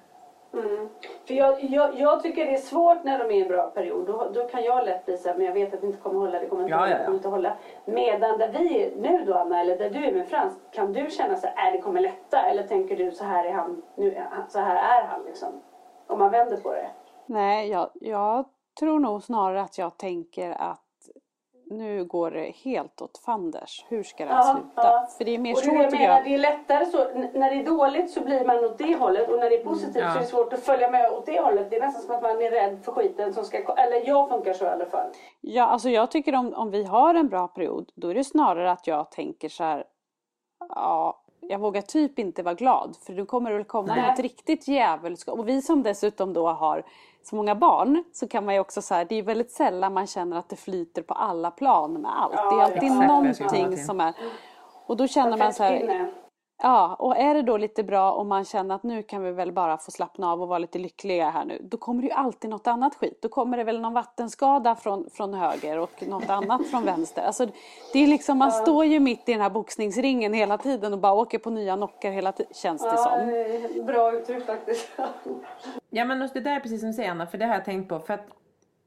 [1.27, 4.07] För jag, jag, jag tycker det är svårt när de är i en bra period.
[4.07, 6.21] Då, då kan jag lätt bli så här, men jag vet att det inte kommer
[6.21, 7.05] hålla, det kommer inte Ja, hålla, ja, ja.
[7.05, 7.57] kommer inte hålla.
[7.85, 11.11] Medan där vi är nu då Anna, eller där du är med Frans, kan du
[11.11, 12.43] känna så här, är det kommer lätta?
[12.43, 15.49] Eller tänker du så här är han, nu, så här är han liksom?
[16.07, 16.91] Om man vänder på det.
[17.27, 18.45] Nej, jag, jag
[18.81, 20.81] tror nog snarare att jag tänker att
[21.71, 23.85] nu går det helt åt fanders.
[23.89, 24.71] Hur ska det här Ja, sluta?
[24.75, 25.09] ja.
[25.19, 26.25] För det är mer och det så jag menar, jag.
[26.25, 26.99] det är lättare så,
[27.39, 30.03] när det är dåligt så blir man åt det hållet och när det är positivt
[30.03, 30.13] ja.
[30.13, 31.71] så är det svårt att följa med åt det hållet.
[31.71, 34.53] Det är nästan som att man är rädd för skiten som ska, eller jag funkar
[34.53, 35.09] så i alla fall.
[35.41, 38.71] Ja, alltså jag tycker om, om vi har en bra period, då är det snarare
[38.71, 39.85] att jag tänker så här,
[40.69, 44.11] ja, jag vågar typ inte vara glad, för då kommer det väl komma Nej.
[44.11, 45.39] något riktigt djävulskap.
[45.39, 46.85] Och vi som dessutom då har
[47.23, 50.07] så många barn, så kan man ju också så här, det är väldigt sällan man
[50.07, 52.35] känner att det flyter på alla plan med allt.
[52.37, 54.15] Ja, det är alltid exakt någonting som är...
[54.87, 56.11] Och då känner man så här.
[56.63, 59.53] Ja, och är det då lite bra om man känner att nu kan vi väl
[59.53, 61.59] bara få slappna av och vara lite lyckliga här nu.
[61.63, 63.19] Då kommer det ju alltid något annat skit.
[63.23, 67.23] Då kommer det väl någon vattenskada från, från höger och något annat från vänster.
[67.23, 67.47] Alltså,
[67.93, 71.13] det är liksom, man står ju mitt i den här boxningsringen hela tiden och bara
[71.13, 73.29] åker på nya knockar hela tiden, känns det Ja, som.
[73.29, 74.89] det är bra uttryck faktiskt.
[75.93, 77.65] Ja men just det där är precis som du säger Anna, för det har jag
[77.65, 77.99] tänkt på.
[77.99, 78.27] För att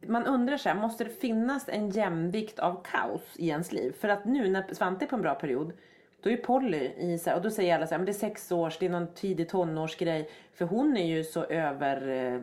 [0.07, 3.95] man undrar så här, måste det finnas en jämvikt av kaos i ens liv?
[4.01, 5.73] För att nu när Svante är på en bra period,
[6.23, 8.13] då är Polly i så här, och då säger alla så här, men det är
[8.13, 10.29] sex års, det är någon tidig tonårsgrej.
[10.53, 12.41] För hon är ju så över, eh,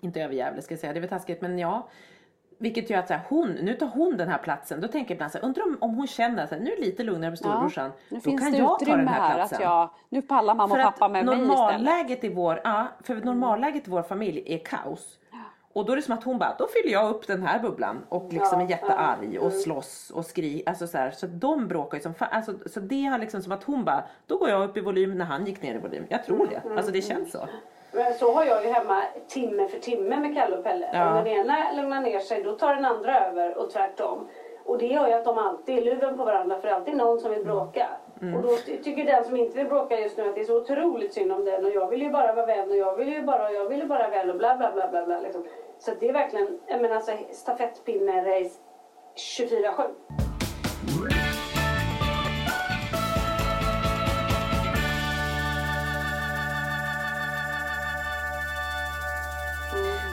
[0.00, 1.88] inte överjävlig ska jag säga, det är väl taskigt, men ja.
[2.58, 4.80] Vilket gör att så här, hon, nu tar hon den här platsen.
[4.80, 6.82] Då tänker jag ibland så här, undrar om, om hon känner att nu är det
[6.82, 7.90] lite lugnare med storebrorsan.
[8.08, 9.56] nu då finns kan det jag ta den här här platsen.
[9.56, 11.48] att jag, nu pallar mamma och För pappa med mig istället.
[11.48, 15.18] normalläget i vår, ja, för normalläget i vår familj är kaos.
[15.76, 18.04] Och då är det som att hon bara, då fyller jag upp den här bubblan
[18.08, 20.68] och liksom är jättearg och slåss och skriker.
[20.68, 22.28] Alltså så, här, så de bråkar ju som fan.
[22.32, 25.18] Alltså, så det har liksom som att hon bara, då går jag upp i volym
[25.18, 26.06] när han gick ner i volym.
[26.08, 26.62] Jag tror det.
[26.76, 27.48] Alltså det känns så.
[27.92, 30.90] Men så har jag ju hemma timme för timme med Kalle och Pelle.
[30.92, 31.08] Ja.
[31.08, 34.28] Om den ena lugnar ner sig då tar den andra över och tvärtom.
[34.64, 36.96] Och det gör ju att de alltid är luven på varandra för det är alltid
[36.96, 37.86] någon som vill bråka.
[38.36, 40.56] Och då ty- tycker den som inte vill bråka just nu att det är så
[40.56, 43.22] otroligt synd om den och jag vill ju bara vara vän och jag vill ju
[43.22, 45.44] bara, jag vill ju bara väl och bla bla bla bla bla liksom.
[45.78, 48.50] Så det är verkligen, jag menar alltså stafettpinne-race
[49.38, 50.96] 24-7.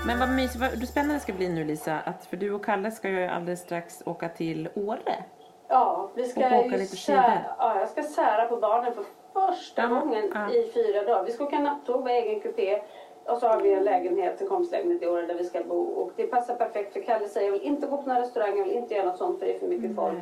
[0.05, 1.99] Men vad mysigt, vad spännande det ska bli nu Lisa.
[2.05, 5.23] Att för du och Kalle ska ju alldeles strax åka till Åre.
[5.69, 7.43] Ja, vi ska Och åka lite sä- skidor.
[7.57, 10.49] ja, jag ska sära på barnen för första Ja, gången ja.
[10.53, 11.23] i fyra dagar.
[11.23, 12.81] Vi ska åka nattåg med egen kupé.
[13.25, 15.79] Och så har vi en lägenhet, en komstlägenhet i Åre där vi ska bo.
[15.81, 18.65] Och det passar perfekt för Kalle säger jag vill inte gå på några restauranger, jag
[18.65, 20.17] vill inte göra något sånt för det är för mycket folk.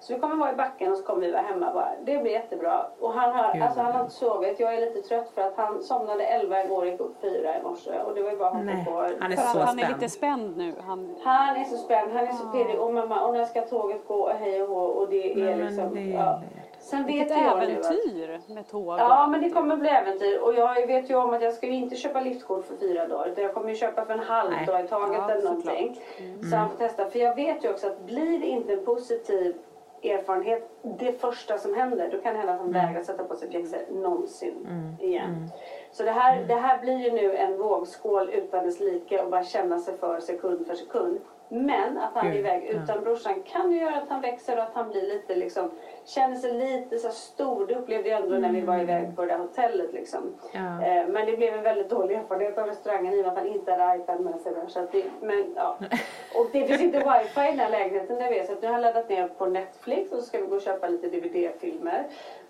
[0.00, 1.88] Så vi kommer vara i backen och så kommer vi vara hemma bara.
[2.04, 2.86] Det blir jättebra.
[3.00, 4.60] Och han har, alltså, han har inte sovit.
[4.60, 7.62] Jag är lite trött för att han somnade 11 igår och gick upp 4 i
[7.62, 7.90] morse.
[8.06, 8.90] Och det var ju bara Nej, på.
[9.20, 10.00] han är För så att han är spänd.
[10.00, 10.74] lite spänd nu.
[10.80, 12.80] Han, Han är så spänd, han är så pirrig.
[12.80, 14.14] Och mamma, och när ska tåget gå?
[14.14, 14.80] Och hej och hå.
[14.80, 15.94] Och det är Nej, liksom...
[15.94, 16.40] det är ja.
[16.84, 17.84] Sen vet vilket jag nu att...
[17.84, 18.98] äventyr med tåg.
[18.98, 20.38] Ja, men det kommer bli äventyr.
[20.38, 23.28] Och jag vet ju om att jag ska inte köpa liftkort för fyra dagar.
[23.28, 24.66] Utan jag kommer ju köpa för en halv Nej.
[24.66, 26.00] dag i taget Ja, eller någonting.
[26.50, 27.10] Så han får testa.
[27.10, 29.54] För jag vet ju också att blir det inte en positiv
[30.02, 33.50] erfarenhet det första som händer då kan det hända att han vägrar sätta på sig
[33.50, 34.66] pjäxor någonsin
[35.00, 35.50] igen.
[35.94, 39.44] Så det här, det här blir ju nu en vågskål utan dess like och bara
[39.44, 41.20] känna sig för sekund för sekund.
[41.48, 44.74] Men att han är iväg utan brorsan kan ju göra att han växer och att
[44.74, 45.70] han blir lite liksom
[46.04, 47.66] känner sig lite så stor.
[47.66, 50.20] Det upplevde jag ändå när vi var iväg på det där hotellet liksom.
[50.52, 50.60] Ja.
[50.60, 53.46] Eh, Men det blev en väldigt dålig erfarenhet av restaurangen i och med att han
[53.46, 54.52] inte hade iPad med sig.
[54.54, 54.66] där.
[54.68, 55.78] Så att det, men, ja.
[56.34, 58.44] Och det finns inte wifi i den här lägenheten där vi är.
[58.44, 60.62] Så att nu har jag laddat ner på Netflix och så ska vi gå och
[60.62, 62.04] köpa lite DVD-filmer.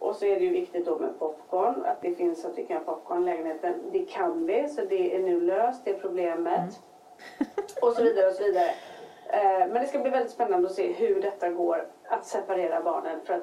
[0.05, 1.85] Och så är det ju viktigt då med popcorn.
[1.85, 3.75] Att det finns så att vi kan ha popcorn i lägenheten.
[3.93, 6.81] Det kan vi, så det är nu löst, det problemet.
[7.83, 8.71] Och så vidare och så vidare.
[9.27, 13.21] Eh, Men det ska bli väldigt spännande att se hur detta går att separera barnen.
[13.25, 13.43] För att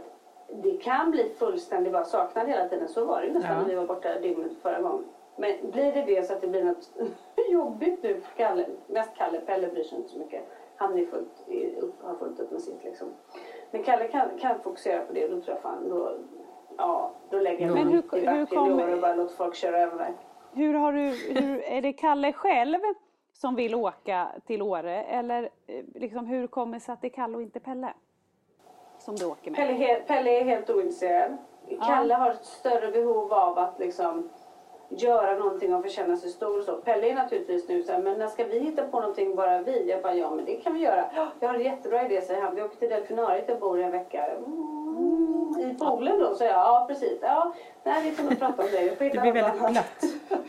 [0.63, 2.88] det kan bli fullständig bara saknad hela tiden.
[2.88, 3.62] Så var det ju nästan Ja.
[3.62, 5.04] när vi var borta dygnet förra gången.
[5.36, 6.89] Men blir det det så att det blir något
[7.52, 10.41] jobbigt nu för Kalle, mest Kalle, Pelle bryr sig inte så mycket.
[10.76, 13.08] Han är fullt, är upp, har fullt upp med sitt liksom.
[13.71, 16.12] Men Kalle kan, kan fokusera på det och då tror jag fan, då,
[16.77, 19.77] ja, då lägger jag mig hur- mitt i hur backen och bara låter folk köra
[19.79, 20.13] över mig.
[20.53, 20.99] Hur har du,
[21.41, 22.79] hur, är det Kalle själv
[23.34, 27.10] som vill åka till Åre eller eh, liksom, hur kommer det sig att det är
[27.10, 27.93] Kalle och inte Pelle?
[28.99, 29.57] Som du åker med?
[29.57, 31.38] Pelle, Pelle är helt ointresserad.
[31.88, 34.29] Kalle har ett större behov av att liksom
[34.91, 36.75] göra någonting och få känna sig stor och så.
[36.77, 39.89] Pelle är naturligtvis nu så här, men när ska vi hitta på någonting bara vi?
[39.89, 41.06] Jag bara, ja men det kan vi göra.
[41.15, 42.56] "Ja, Jag har en jättebra idé säger han.
[42.56, 44.25] Vi åker till delfinariet och bor i en vecka.
[44.27, 46.36] Mm, I poolen då?
[46.36, 47.19] Så jag, ja precis.
[47.21, 48.99] Ja, nej vi får nog prata om det.
[48.99, 50.01] Det blir väldigt annat." glatt.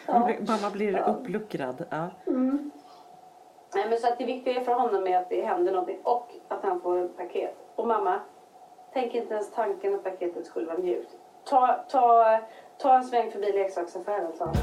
[0.27, 1.85] Blir, mamma blir uppluckrad.
[1.91, 2.09] Ja.
[3.75, 6.63] Nej, men så att det viktiga för honom är att det händer någonting och att
[6.63, 7.57] han får ett paket.
[7.77, 8.21] Och mamma,
[8.93, 11.17] tänk inte ens tanken att paketet skulle vara mjukt.
[11.45, 12.39] Ta, ta,
[12.83, 14.57] ta en sväng förbi leksaksaffären, sa han.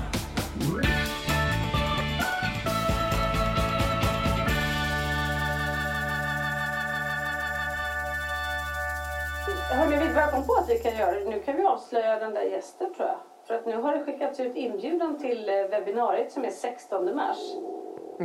[9.72, 11.30] Hörni, vet du vad jag kom på att vi kan göra?
[11.30, 13.18] Nu kan vi avslöja den där gästen tror jag.
[13.48, 17.38] För att nu har det skickats ut inbjudan till eh, webbinariet som är 16 mars.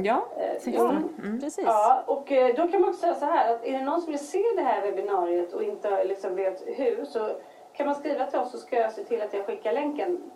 [0.04, 1.11] Ja, Eh, 16.
[1.24, 1.40] mm.
[1.40, 1.64] Precis.
[1.66, 4.11] Ja, och eh, då kan man också säga så här att är det någon som
[4.11, 7.28] vill se det här webbinariet och inte liksom vet hur så
[7.77, 10.31] kan man skriva till oss så ska jag se till att jag skickar länken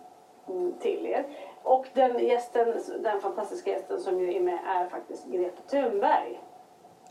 [0.47, 1.25] mm, till er.
[1.63, 2.73] Och den gästen,
[3.03, 6.39] den fantastiska gästen som ju är med är faktiskt Greta Thunberg.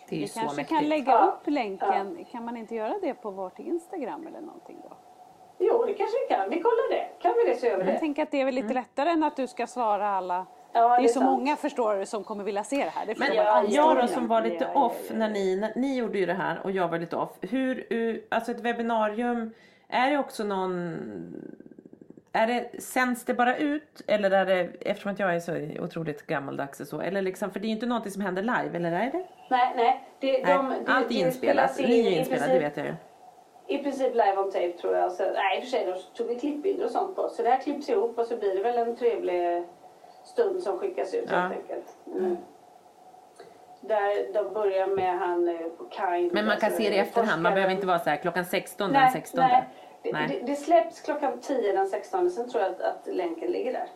[0.08, 0.80] Det är ju Vi så kanske mäktigt.
[0.80, 1.24] kan lägga Ja.
[1.26, 2.24] upp länken.
[2.30, 4.96] Kan man inte göra det på vårt Instagram eller någonting då?
[5.58, 6.50] Jo, det kanske vi kan.
[6.50, 7.08] Vi kollar det.
[7.18, 7.98] Kan vi det se över Jag det?
[7.98, 10.46] tänker att det är väl lite lättare än att du ska svara alla.
[10.72, 11.30] Ja, det är det är så sant.
[11.30, 13.06] många förstår du som kommer vilja se det här.
[13.06, 15.56] Det Men Ja, jag då ja, som var lite Ja, ja, off ja, när ni,
[15.56, 17.30] när ni gjorde ju det här och jag var lite off.
[17.40, 19.54] Hur, hur alltså ett webbinarium,
[19.88, 20.96] är det också någon
[22.32, 26.26] är det, sänds det bara ut eller är det, eftersom att jag är så otroligt
[26.26, 28.92] gammaldags och så, eller liksom, för det är ju inte någonting som händer live, eller
[28.92, 29.26] är det?
[29.50, 30.04] Nej, nej.
[30.20, 32.94] Det, Nej, de, det, allt är inspelat, ni är inspelade, det vet jag ju.
[33.66, 35.12] I princip live on tape tror jag.
[35.12, 37.28] Så, nej, i och för sig, de tog vi klippbilder och sånt på.
[37.28, 39.64] Så det här klipps ihop och så blir det väl en trevlig
[40.24, 41.36] stund som skickas ut Ja.
[41.36, 41.96] helt enkelt.
[42.06, 42.36] Mm.
[43.80, 45.54] Där de börjar med han eh,
[45.90, 46.32] Kind.
[46.32, 48.92] Men man kan se det i efterhand, man behöver inte vara så här klockan 16
[48.92, 49.40] den Nej, 16.
[49.40, 49.68] nej.
[50.02, 50.28] Det, Nej.
[50.28, 52.30] Det, det släpps klockan 10 den 16.
[52.30, 53.86] Sen tror jag att, att länken ligger där.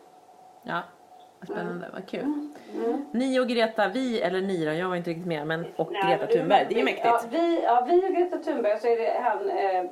[0.63, 0.81] Ja,
[1.45, 2.21] spännande, vad kul.
[2.73, 3.05] Mm.
[3.11, 6.01] Ni och Greta, vi, eller ni då, jag var inte riktigt med, men och Nej,
[6.17, 7.05] Greta Thunberg, det är ju mäktigt.
[7.05, 9.91] Ja, vi, ja, vi och Greta Thunberg så är det han eh,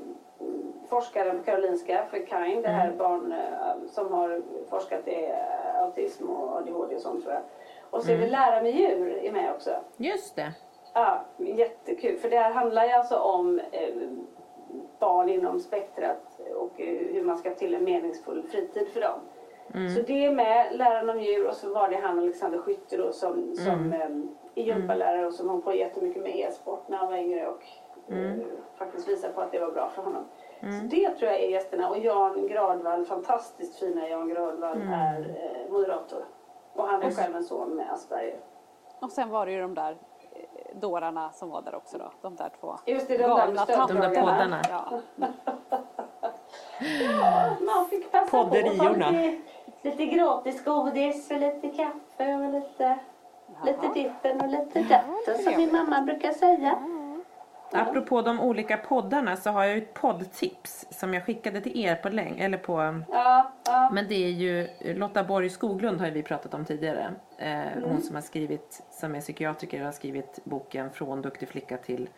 [0.90, 2.98] forskaren på Karolinska för Kind, det här Mm.
[2.98, 7.44] barn eh, som har forskat i eh, autism och ADHD och sånt tror jag.
[7.92, 8.26] Och så är Mm.
[8.26, 9.70] det Lära med djur är med också.
[9.98, 10.54] Just det.
[10.94, 12.18] Ja, jättekul.
[12.18, 13.96] För det här handlar ju alltså om eh,
[15.00, 19.20] barn inom spektrat och eh, hur man ska till en meningsfull fritid för dem.
[19.74, 19.90] Mm.
[19.96, 23.12] Så det är med Läraren om djur och så var det han Alexander Skytte då
[23.12, 23.94] som, som Mm.
[23.94, 24.08] eh,
[24.56, 27.64] är gympalärare och som höll på jättemycket med e-sport när han var yngre och
[28.10, 28.40] Mm.
[28.40, 30.24] eh, faktiskt visade på att det var bra för honom.
[30.60, 34.94] Så det tror jag är gästerna och Jan Gradvall, fantastiskt fina Jan Gradvall Mm.
[34.94, 36.26] är eh, moderator.
[36.74, 38.40] Och han är själv en son med Asperger.
[39.00, 42.12] Och sen var det ju de där eh, dårarna som var där också då.
[42.22, 44.08] De där två Just det, de där galna stöddragarna.
[44.10, 44.62] De där poddarna.
[44.70, 45.00] Ja.
[47.66, 49.06] Man fick passa Podderiorna.
[49.06, 49.12] på.
[49.12, 49.42] Lite,
[49.82, 53.00] lite gratis godis och lite kaffe och lite,
[53.66, 56.84] lite ditten och lite datten som min mamma brukar säga.
[57.74, 62.10] Apropå de olika poddarna så har jag ett poddtips som jag skickade till er på
[62.10, 63.90] läng eller på Ja, ja.
[63.94, 67.14] men det är ju Lotta Borg Skoglund har vi pratat om tidigare.
[67.38, 71.78] Eh, Hon som har skrivit, som är psykiatriker och har skrivit boken Från duktig flicka
[71.78, 72.10] till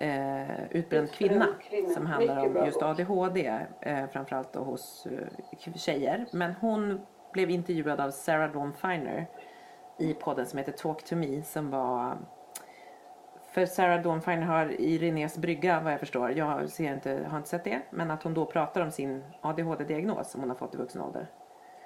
[0.00, 1.46] eh, utbränd kvinna.
[1.70, 1.88] kvinna.
[1.94, 2.82] Som handlar Mycket om just.
[2.82, 6.26] ADHD eh, framförallt då hos eh, tjejer.
[6.32, 7.00] Men hon
[7.32, 9.26] blev intervjuad av Sarah Dawn Finer
[9.98, 12.18] i podden som heter Talk to me som var
[13.56, 17.36] för Sarah Dawn Finer har i Renés brygga vad jag förstår, jag ser inte, har
[17.36, 20.74] inte sett det, men att hon då pratar om sin ADHD-diagnos som hon har fått
[20.74, 21.26] i vuxen ålder.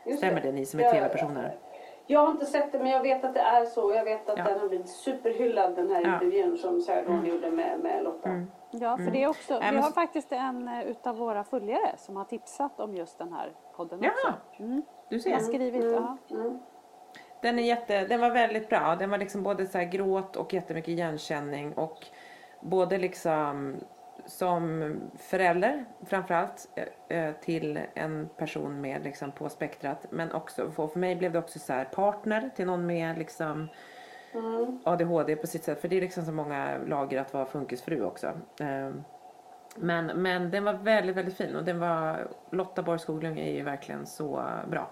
[0.06, 1.58] Just Stämmer det ni som är Ja, tv-personer?
[2.06, 3.94] Jag har inte sett det men jag vet att det är så.
[3.94, 4.44] Jag vet att Ja.
[4.44, 6.14] den har blivit superhyllad den här Ja.
[6.14, 8.46] intervjun som Sarah Dawn gjorde med, med Lotta.
[8.70, 12.24] Ja, för det är också, vi har faktiskt en eh, utav våra följare som har
[12.24, 14.10] tipsat om just den här podden också.
[14.24, 14.82] Jaha, Mm.
[15.10, 15.46] du Jag har ser.
[15.46, 16.16] skrivit, ja.
[17.42, 18.96] Den, är jätte, den var väldigt bra.
[18.98, 21.72] Den var liksom både så här gråt och jättemycket igenkänning.
[21.72, 22.06] Och
[22.60, 23.76] både liksom
[24.26, 26.68] som förälder framförallt
[27.08, 30.06] eh, eh, till en person med liksom på spektrat.
[30.10, 33.68] Men också för, mig blev det också så här partner till någon med liksom
[34.84, 35.80] ADHD på sitt sätt.
[35.80, 38.26] För det är liksom så många lager att vara funkisfru också.
[38.60, 38.90] Eh,
[39.76, 41.56] Men, men den var väldigt, väldigt fin.
[41.56, 44.90] Och den var, Lotta Borg Skoglund är ju verkligen så bra.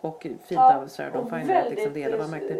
[0.00, 2.16] Och fint av Sarah Dawn Finer att liksom dela.
[2.16, 2.58] Man märkte.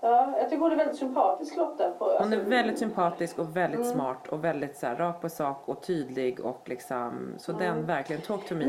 [0.00, 1.90] Ja, jag tycker hon är väldigt sympatisk Lotta.
[1.90, 5.28] På, Hon är alltså, väldigt sympatisk och väldigt smart och väldigt så här, rak på
[5.28, 8.66] sak och tydlig och liksom så den verkligen talk to me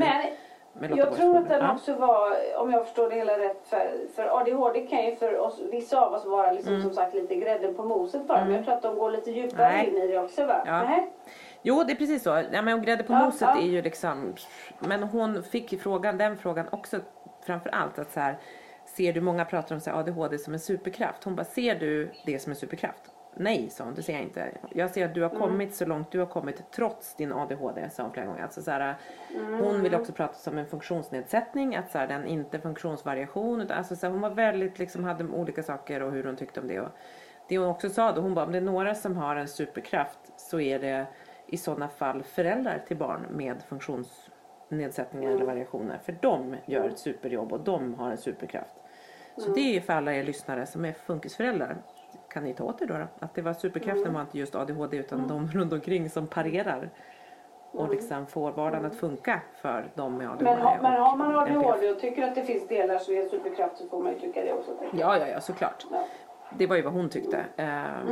[0.74, 1.74] Men jag tror att den Ja.
[1.74, 5.61] också var, om jag förstår det hela rätt, för, för ADHD kan ju för oss,
[5.72, 8.45] vissa av oss vara liksom, som sagt lite grädden på moset bara.
[8.45, 9.88] Men jag tror att de går lite djupare Nej.
[9.89, 10.63] in i det också va?
[10.66, 10.84] Ja.
[10.84, 11.11] Nej?
[11.61, 12.41] Jo det är precis så.
[12.51, 13.57] Ja, men grädde på Ja, moset ja.
[13.61, 14.34] är ju liksom
[14.80, 16.97] men hon fick frågan, den frågan också
[17.46, 18.38] framför allt att så här,
[18.86, 21.24] ser du, många pratar om så här, ADHD som en superkraft.
[21.24, 23.12] Hon bara, ser du det som en superkraft?
[23.38, 24.52] Nej, sa hon, det ser jag inte.
[24.72, 28.04] Jag ser att du har kommit så långt du har kommit trots din ADHD, sa
[28.04, 28.43] hon flera gånger.
[28.43, 28.96] Alltså, så här,
[29.62, 33.62] Hon vill också prata som en funktionsnedsättning, att så här, den inte funktionsvariation.
[33.62, 36.60] Utan, alltså, så här, hon var väldigt, liksom, hade olika saker och hur hon tyckte
[36.60, 36.80] om det.
[36.80, 36.89] Och
[37.50, 40.20] det hon också sa då, hon bara, om det är några som har en superkraft
[40.38, 41.08] så är det
[41.48, 43.64] i sådana fall föräldrar till barn med
[44.70, 45.99] funktionsnedsättningar eller variationer.
[46.03, 48.76] För de gör ett superjobb och de har en superkraft.
[49.38, 51.78] Så det är för alla er lyssnare som är funkisföräldrar.
[52.30, 53.07] Kan ni ta åt er då, då?
[53.20, 56.89] Att det var superkraften var inte just ADHD utan de runt omkring som parerar.
[57.72, 60.43] Och liksom får vardagen att funka för de med ADHD.
[60.43, 61.36] Men, har, men har man.
[61.36, 64.41] ADHD och tycker att det finns delar som är superkraft så får man ju tycka
[64.41, 64.72] det också.
[64.93, 65.86] Ja, ja, ja, såklart.
[65.91, 66.05] Ja.
[66.58, 67.38] Det var ju vad hon tyckte.
[67.38, 67.66] Eh,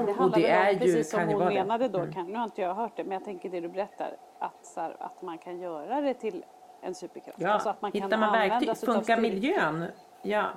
[0.05, 1.97] Det och det är om, ju, precis som hon menade det.
[1.97, 2.07] Mm.
[2.09, 4.65] då, kan, nu har inte jag hört det, men jag tänker det du berättar, att,
[4.65, 6.43] så här, att man kan göra det till
[6.81, 7.37] en superkraft.
[7.41, 9.85] Ja, Alltså att man hittar kan man verktyg, funkar miljön?
[10.21, 10.49] Ja,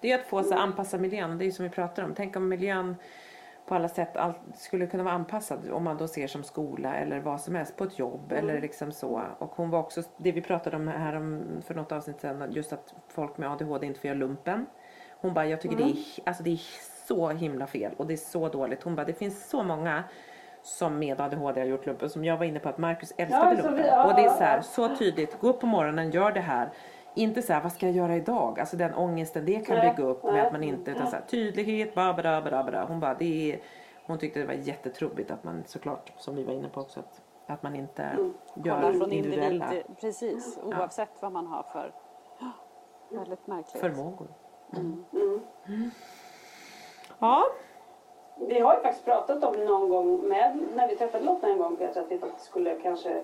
[0.00, 2.14] det är att få sig anpassa miljön det är ju som vi pratar om.
[2.14, 2.96] Tänk om miljön
[3.66, 7.20] på alla sätt allt, skulle kunna vara anpassad om man då ser som skola eller
[7.20, 9.22] vad som helst på ett jobb eller liksom så.
[9.38, 12.72] Och hon var också, det vi pratade om här om, för något avsnitt sedan, just
[12.72, 14.66] att folk med ADHD inte får göra lumpen.
[15.20, 16.60] Hon bara, jag tycker det, är, alltså det är
[17.08, 18.82] så himla fel och det är så dåligt.
[18.82, 20.04] Hon bara, det finns så många
[20.62, 23.62] som med ADHD har gjort lumpen som jag var inne på att Marcus älskade Ja,
[23.68, 23.86] lumpen.
[23.86, 24.62] ja, och det är ja, så här, ja.
[24.62, 26.70] så tydligt, gå upp på morgonen, gör det här.
[27.14, 28.60] Inte så här, vad ska jag göra idag?
[28.60, 31.94] Alltså den ångesten det kan bygga upp med att man inte, utan så här, tydlighet,
[31.94, 32.84] ba, ba, ba, ba.
[32.88, 33.60] Hon bara, det är,
[34.06, 37.20] hon tyckte det var jättetrubbigt att man såklart, som vi var inne på också, att,
[37.46, 38.34] att man inte Mm.
[38.64, 41.92] gör från individuella individ, precis, oavsett vad man har för
[43.18, 43.80] väldigt märkligt.
[43.80, 44.28] förmågor.
[44.76, 45.04] Mm.
[47.18, 47.44] Ja,
[48.36, 51.76] Vi har ju faktiskt pratat om någon gång med, när vi träffade Lotta en gång
[51.76, 53.22] Petra, att vi faktiskt skulle kanske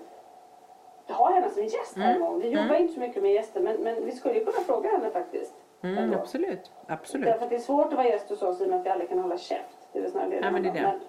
[1.07, 2.39] ha henne som gäst här en gång.
[2.39, 5.09] Vi jobbar inte så mycket med gäster men, men vi skulle ju kunna fråga henne
[5.09, 5.53] faktiskt.
[5.81, 6.71] mm, absolut.
[6.87, 7.25] absolut.
[7.25, 8.89] Därför att det är svårt att vara gäst hos oss i och med att vi
[8.89, 9.77] aldrig kan hålla käft.
[9.93, 10.99] Det är väl snarare det Ja, men det är det.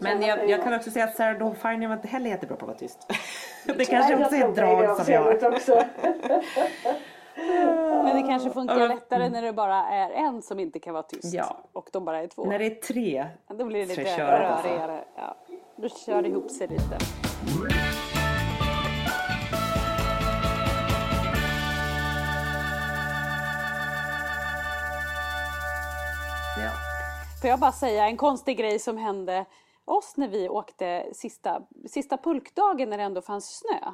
[0.00, 2.56] Men, Men jag, jag kan också säga att Sarah Dawn Finer var inte heller jättebra
[2.56, 3.08] på att vara tyst.
[3.66, 5.34] det Nej, kanske jag också är ett drag som jag har.
[8.04, 11.34] Men det kanske funkar lättare när det bara är en som inte kan vara tyst.
[11.34, 11.56] Ja.
[11.72, 12.44] Och de bara är två.
[12.44, 13.26] När det är tre.
[13.48, 15.04] Då blir det lite rörigare.
[15.16, 15.36] Ja.
[15.76, 16.98] Då kör det ihop sig lite.
[26.58, 26.70] Ja.
[27.40, 29.44] Får jag bara säga en konstig grej som hände
[29.84, 33.90] oss när vi åkte sista, sista pulkdagen när det ändå fanns snö.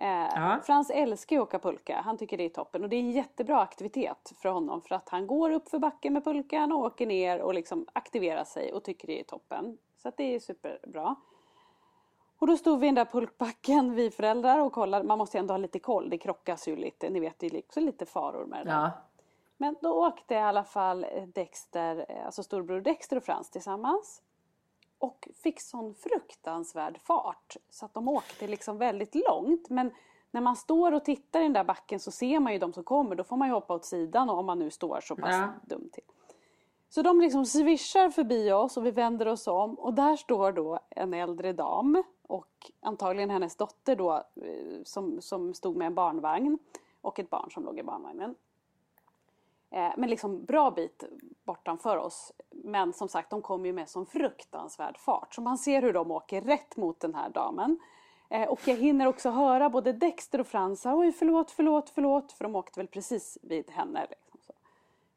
[0.00, 0.60] Eh, Ja.
[0.66, 3.10] Frans älskar ju att åka pulka, han tycker det är toppen och det är en
[3.10, 7.06] jättebra aktivitet för honom för att han går upp för backen med pulkan och åker
[7.06, 9.78] ner och liksom aktiverar sig och tycker det är toppen.
[10.02, 11.14] Så att det är superbra.
[12.38, 15.04] Och då stod vi i den där pulkbacken, vi föräldrar, och kollade.
[15.04, 17.10] Man måste ju ändå ha lite koll, det krockas ju lite.
[17.10, 18.80] Ni vet, det är också lite faror med det där.
[18.80, 18.90] Ja.
[19.56, 24.22] Men då åkte i alla fall Dexter, eh, alltså storbror Dexter och Frans tillsammans.
[24.98, 29.70] Och fick sån fruktansvärd fart så att de åkte liksom väldigt långt.
[29.70, 29.90] Men
[30.30, 32.84] när man står och tittar i den där backen så ser man ju de som
[32.84, 33.14] kommer.
[33.14, 35.48] Då får man ju hoppa åt sidan om man nu står så pass Ja.
[35.62, 36.04] dumt till.
[36.90, 40.78] Så de liksom svischar förbi oss och vi vänder oss om och där står då
[40.90, 46.58] en äldre dam och antagligen hennes dotter då eh, som, som stod med en barnvagn
[47.00, 48.34] och ett barn som låg i barnvagnen.
[49.70, 51.04] Eh, Men liksom bra bit
[51.44, 52.32] bortanför oss.
[52.50, 55.34] Men som sagt, de kommer ju med sån fruktansvärd fart.
[55.34, 57.78] Så man ser hur de åker rätt mot den här damen.
[58.30, 62.32] Eh, Och jag hinner också höra både Dexter och Frans säga, oj förlåt, förlåt, förlåt.
[62.32, 64.06] För de åkte väl precis vid henne.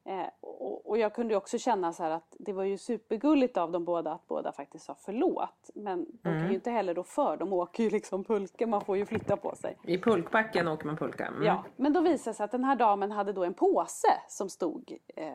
[0.04, 3.72] Eh, och, och jag kunde också känna så här att det var ju supergulligt av
[3.72, 5.70] dem båda att båda faktiskt sa förlåt.
[5.76, 8.98] Men de kan ju inte heller då för, de åker ju liksom pulka, man får
[8.98, 9.78] ju flytta på sig.
[9.84, 11.26] I pulkbacken åker man pulka.
[11.26, 11.44] Mm.
[11.44, 14.50] Ja, men då visade det sig att den här damen hade då en påse som
[14.50, 15.26] stod eh,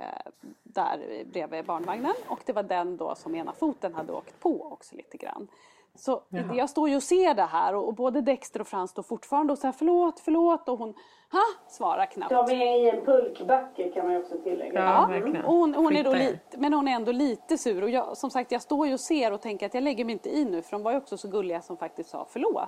[0.63, 4.97] där bredvid barnvagnen och det var den då som ena foten hade åkt på också
[4.97, 5.49] lite grann.
[5.97, 6.23] Så
[6.55, 9.53] jag står ju och ser det här och, och både Dexter och Frans står fortfarande
[9.53, 10.95] och säger förlåt, förlåt och hon
[11.33, 12.31] ha, svarar knappt.
[12.31, 14.81] De är i en pulkbacke kan man ju också tillägga.
[14.81, 15.45] Ja, Ja, verkligen.
[15.45, 17.83] och hon, hon är då lite, men hon är ändå lite sur.
[17.83, 20.13] Och jag, som sagt, jag står ju och ser och tänker att jag lägger mig
[20.13, 20.63] inte i nu.
[20.63, 22.63] För de var ju också så gulliga som faktiskt sa förlåt.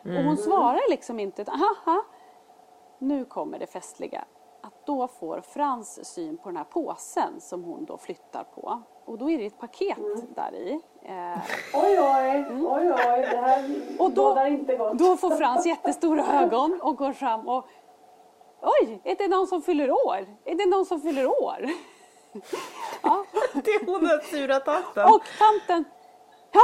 [0.00, 0.26] Och Mm.
[0.26, 1.44] hon svarar liksom inte.
[1.48, 2.02] Haha,
[2.98, 4.24] nu kommer det festliga.
[4.66, 8.82] Att då får Frans syn på den här påsen som hon då flyttar på.
[9.04, 10.20] Och då är det ett paket Mm.
[10.34, 10.80] där i.
[11.02, 11.38] Eh,
[11.74, 13.28] Oj, oj, oj, oj.
[13.30, 13.64] Det här
[13.98, 14.98] Och då- inte gott.
[14.98, 17.66] Då får Frans jättestora ögon och går fram och
[18.82, 20.26] Oj, är det någon som fyller år?
[20.44, 21.66] Är det någon som fyller år?
[23.02, 23.24] ja.
[23.64, 25.04] Det är hon den sura tanten.
[25.04, 25.84] Och tanten,
[26.52, 26.60] ja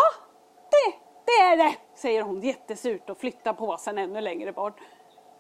[0.71, 0.95] det,
[1.27, 4.81] det är det, säger hon jättesurt och flyttar påsen ännu längre bort.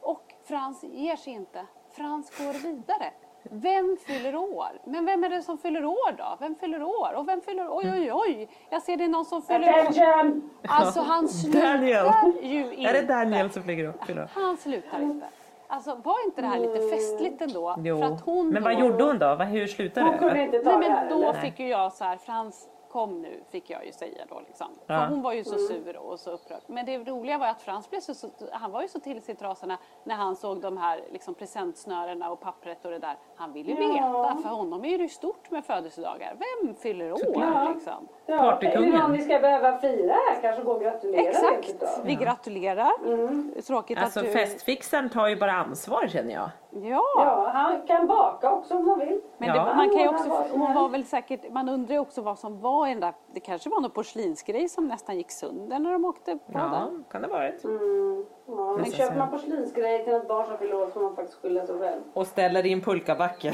[0.02, 1.66] Och Frans ger sig inte.
[2.00, 3.10] Frans går vidare.
[3.42, 4.68] Vem fyller år?
[4.84, 6.36] Men vem är det som fyller år då?
[6.40, 7.12] Vem fyller år?
[7.16, 8.48] Och vem fyller Oj, oj, oj!
[8.70, 10.40] Jag ser det är någon som fyller år.
[10.68, 12.06] Alltså han slutar Daniel.
[12.42, 12.82] ju inte.
[12.82, 13.96] Är det Daniel som upp?
[14.06, 14.30] Förlåt.
[14.34, 15.26] Han slutar inte.
[15.66, 17.74] Alltså var inte det här lite festligt ändå?
[17.78, 17.98] Jo.
[17.98, 19.34] För att hon Men vad då- gjorde hon då?
[19.34, 20.42] Hur slutade Hon kunde det?
[20.42, 21.40] inte ta Nej det men då eller?
[21.40, 24.66] fick ju jag så här, Frans kom nu, fick jag ju säga då liksom.
[24.86, 25.00] Ja.
[25.00, 26.60] För hon var ju så sur och så upprörd.
[26.66, 29.34] Men det roliga var att Frans blev så, så han var ju så till sig
[29.34, 33.16] i trasorna när han såg de här liksom, presentsnörena och pappret och det där.
[33.36, 34.22] Han ville ju Ja.
[34.22, 36.36] veta, för honom är det ju stort med födelsedagar.
[36.64, 38.08] Vem fyller år liksom?
[38.26, 38.88] Ja, Partykungen.
[38.88, 40.42] Är det någon vi ska behöva fira här?
[40.42, 43.62] Kanske gå och gratulera Exakt, vi gratulerar.
[43.62, 44.32] Tråkigt Alltså att du...
[44.32, 46.50] festfixaren tar ju bara ansvar känner jag.
[46.72, 47.02] Ja.
[47.16, 49.20] Ja, han kan baka också om han vill.
[49.38, 49.54] Men Ja.
[49.64, 52.86] det, man kan också, hon var väl säkert, man undrar ju också vad som var
[52.86, 56.32] i den där, det kanske var någon porslinsgrej som nästan gick sönder när de åkte
[56.36, 57.04] på Ja, den.
[57.10, 57.64] kan det ha varit.
[57.64, 58.24] Mm.
[58.46, 61.66] Ja, men köper man porslinsgrejer till ett barn som fyller år får man faktiskt skylla
[61.66, 62.00] sig själv.
[62.14, 63.52] Och ställer i en pulkabacke.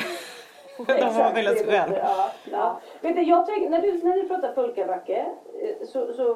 [0.78, 1.90] De får Exakt, skylla sig det är själv.
[1.92, 2.80] lite- Ja, ja.
[3.00, 5.26] Vet du, jag tänker, när, du, när du pratar pulkabacke
[5.62, 6.34] eh, så, så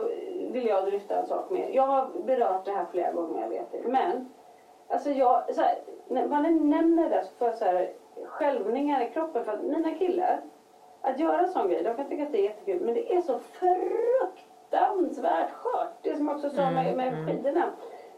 [0.52, 1.70] vill jag lyfta en sak med.
[1.74, 3.82] Jag har berört det här flera gånger, jag vet det.
[3.88, 4.28] Men,
[4.90, 5.78] alltså jag, så här,
[6.08, 7.90] när man nämner det så får jag så här,
[8.24, 9.44] skälvningar i kroppen.
[9.44, 10.40] För att mina killar,
[11.02, 12.84] att göra en sån grej, de kan tycka att det är jättekul.
[12.84, 16.02] Men det är så fruktansvärt skört.
[16.02, 17.72] Det som också sa med, med skidorna.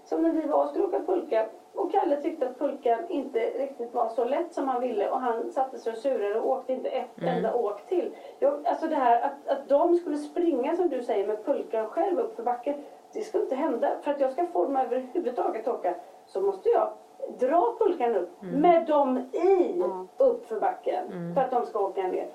[0.05, 3.95] Som när vi var och skulle åka pulka och Kalle tyckte att pulkan inte riktigt
[3.95, 6.89] var så lätt som han ville och han satte sig och surade och åkte inte
[6.89, 8.11] ett enda åk till.
[8.39, 12.19] Jag, alltså det här att, att de skulle springa som du säger med pulkan själv
[12.19, 12.75] upp för backen.
[13.13, 13.97] Det skulle inte hända.
[14.01, 15.95] För att jag ska få dem överhuvudtaget att åka
[16.33, 16.91] så måste jag
[17.39, 19.83] dra pulkan upp med dem i
[20.17, 22.29] upp för backen för att de ska åka ner.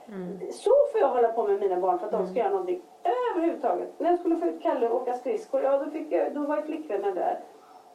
[0.51, 3.99] Så får jag hålla på med mina barn för att de ska göra någonting överhuvudtaget.
[3.99, 6.61] När jag skulle få ut Kalle och åka skridskor, ja då, fick jag, då var
[6.61, 7.39] flickvännen där.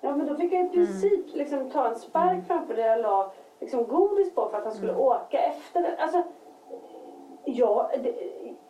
[0.00, 3.32] Ja men då fick jag i princip liksom ta en spark framför där jag la
[3.60, 5.92] liksom godis på för att han skulle åka efter den.
[5.98, 6.22] Alltså,
[7.44, 8.14] ja, det,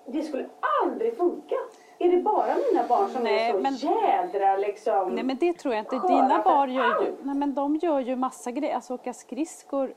[0.06, 0.46] det skulle
[0.82, 1.56] aldrig funka.
[2.04, 5.08] Är det bara mina barn som Nej, är så men- jädra liksom?
[5.14, 6.06] Nej men det tror jag inte.
[6.08, 8.74] Dina barn gör ju, nej men de gör ju massa grejer.
[8.74, 9.94] Alltså åka skridskor,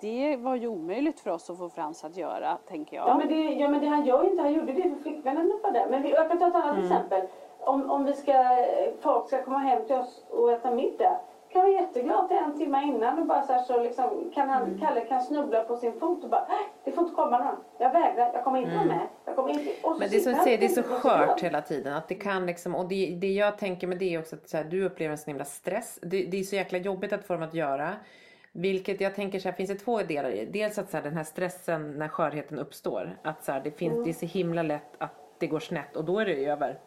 [0.00, 3.08] det var ju omöjligt för oss att få Frans att göra, tänker jag.
[3.08, 5.60] Ja men, det, ja men det han gör ju inte, han gjorde det för flickvännen
[5.62, 5.86] var där.
[5.90, 6.84] Men vi, jag kan ta ett annat Mm.
[6.84, 7.22] exempel.
[7.60, 8.32] Om, om vi ska,
[9.00, 11.16] folk ska komma hem till oss och äta middag.
[11.52, 14.78] Kan vara jätteglad till en timme innan och bara så, så liksom, kan han, Mm.
[14.80, 17.56] Kalle kan snubbla på sin fot och bara "Nej, det får inte komma någon.
[17.78, 19.06] Jag vägrar, jag kommer inte vara med.
[19.24, 19.70] Jag kommer inte.
[19.70, 19.98] Och så Mm.
[19.98, 21.94] Men det är som du säger, det är så skört hela tiden.
[21.94, 24.64] Att det kan liksom, och det, det jag tänker med det är också att här,
[24.64, 25.98] du upplever en sån himla stress.
[26.02, 27.90] Det, det är så jäkla jobbigt att få dem att göra.
[28.52, 30.52] Vilket jag tänker så här, finns det två delar i det.
[30.52, 33.18] Dels att så här, den här stressen när skörheten uppstår.
[33.22, 36.04] Att så här, det, finns, det är så himla lätt att det går snett och
[36.04, 36.78] då är det över.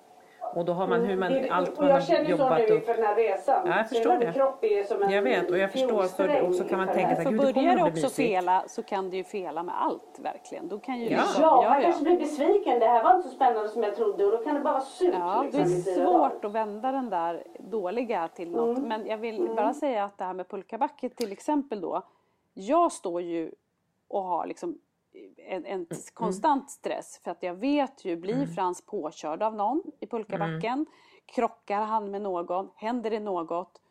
[0.56, 2.58] Och då har man hur man, Det- allt och man jag har känner så jobbat
[2.58, 2.72] nu upp.
[2.72, 3.62] inför den här resan.
[3.68, 4.34] Ja, jag förstår det.
[4.34, 6.88] kropp är som en Jag vet, och jag förstår, så- fjolsträng och så kan man
[6.88, 7.24] tänka det så här.
[7.24, 10.20] för Gud, det kommer börjar det också fela så kan det ju fela med allt
[10.20, 10.68] verkligen.
[10.68, 11.18] Då kan ju Ja.
[11.18, 11.82] liksom, Ja, man ja.
[11.82, 12.80] kanske blir besviken.
[12.80, 14.82] Det här var inte så spännande som jag trodde och då kan det bara vara
[14.82, 15.16] surt.
[15.20, 18.78] Ja, det liksom, i är svårt att vända den där dåliga till något.
[18.78, 18.90] Mm.
[18.90, 22.02] Men jag vill bara säga att det här med pulkabacke till exempel då.
[22.54, 23.52] Jag står ju
[24.08, 24.78] och har liksom
[25.38, 30.08] en, en konstant stress för att jag vet ju, blir Frans påkörd av någon i
[30.08, 30.86] pulkabacken?
[31.26, 32.70] Krockar han med någon?
[32.76, 33.82] Händer det något?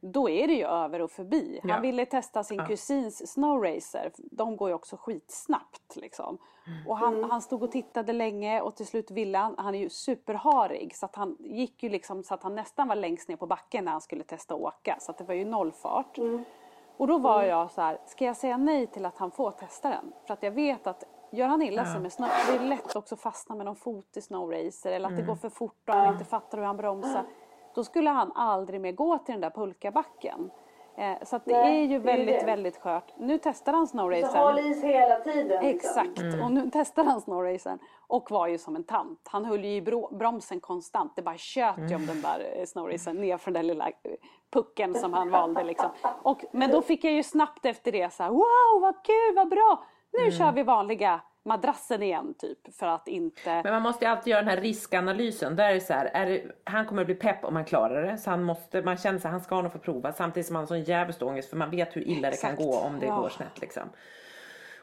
[0.00, 1.58] Då är det ju över och förbi.
[1.62, 1.80] Han Ja.
[1.80, 4.12] ville testa sin kusins snowracer.
[4.16, 6.38] De går ju också skitsnabbt liksom.
[6.86, 9.88] Och han, han stod och tittade länge och till slut ville han, han är ju
[9.90, 13.46] superharig så att han gick ju liksom så att han nästan var längst ner på
[13.46, 14.96] backen när han skulle testa att åka.
[15.00, 16.18] Så att det var ju nollfart.
[16.96, 19.88] Och då var jag så här, ska jag säga nej till att han får testa
[19.88, 20.12] den?
[20.26, 23.14] För att jag vet att gör han illa sig med snow, det är lätt också
[23.14, 26.12] att fastna med någon fot i snowracer eller att det går för fort och han
[26.12, 27.24] inte fattar hur han bromsar.
[27.74, 30.50] Då skulle han aldrig mer gå till den där pulkabacken.
[30.96, 32.46] Eh, så att det Nej, är ju det är väldigt, det.
[32.46, 33.12] väldigt skört.
[33.18, 34.58] Nu testar han Så håll snowracern.
[34.66, 35.64] is hela tiden.
[35.64, 36.00] liksom.
[36.06, 39.20] Exakt, och nu testar han snowracern och var ju som en tant.
[39.30, 41.12] Han höll ju i bro- bromsen konstant.
[41.16, 43.92] Det bara tjöt ju om den där eh, snowracern ner för den där lilla eh,
[44.54, 45.64] pucken som han valde.
[45.64, 45.90] Liksom.
[46.22, 49.48] Och, men då fick jag ju snabbt efter det så här, wow vad kul, vad
[49.48, 49.84] bra!
[50.12, 53.62] Nu kör vi vanliga madrassen igen typ för att inte...
[53.64, 55.56] Men man måste ju alltid göra den här riskanalysen.
[55.56, 58.02] Där är det så här, är det, han kommer att bli pepp om han klarar
[58.02, 58.18] det.
[58.18, 60.12] Så han måste, man känner sig han ska nog få prova.
[60.12, 62.56] Samtidigt som han har sån jävligt ångest för man vet hur illa det Exakt.
[62.56, 63.16] kan gå om det Ja.
[63.16, 63.82] går snett liksom.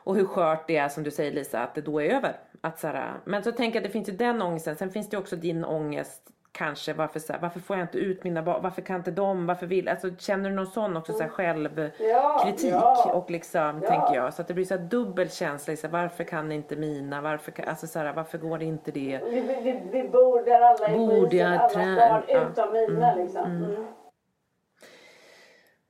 [0.03, 2.39] Och hur skört det är som du säger Lisa, att det då är över.
[2.61, 4.75] Att så här, men så tänker jag att det finns ju den ångesten.
[4.75, 6.21] Sen finns det också din ångest
[6.51, 9.45] kanske varför, så här, varför får jag inte ut mina barn, varför kan inte de,
[9.47, 13.89] varför vill, alltså känner du någon sån också så här självkritik Ja, och liksom Ja.
[13.89, 16.75] tänker jag så att det blir så här dubbel känsla, så här, varför kan inte
[16.75, 19.19] mina, varför, kan, alltså så här, varför går inte det?
[19.29, 23.45] Vi, vi, vi, bor där alla är Borde jag allas trä- barn utom mina liksom.
[23.45, 23.85] Mm.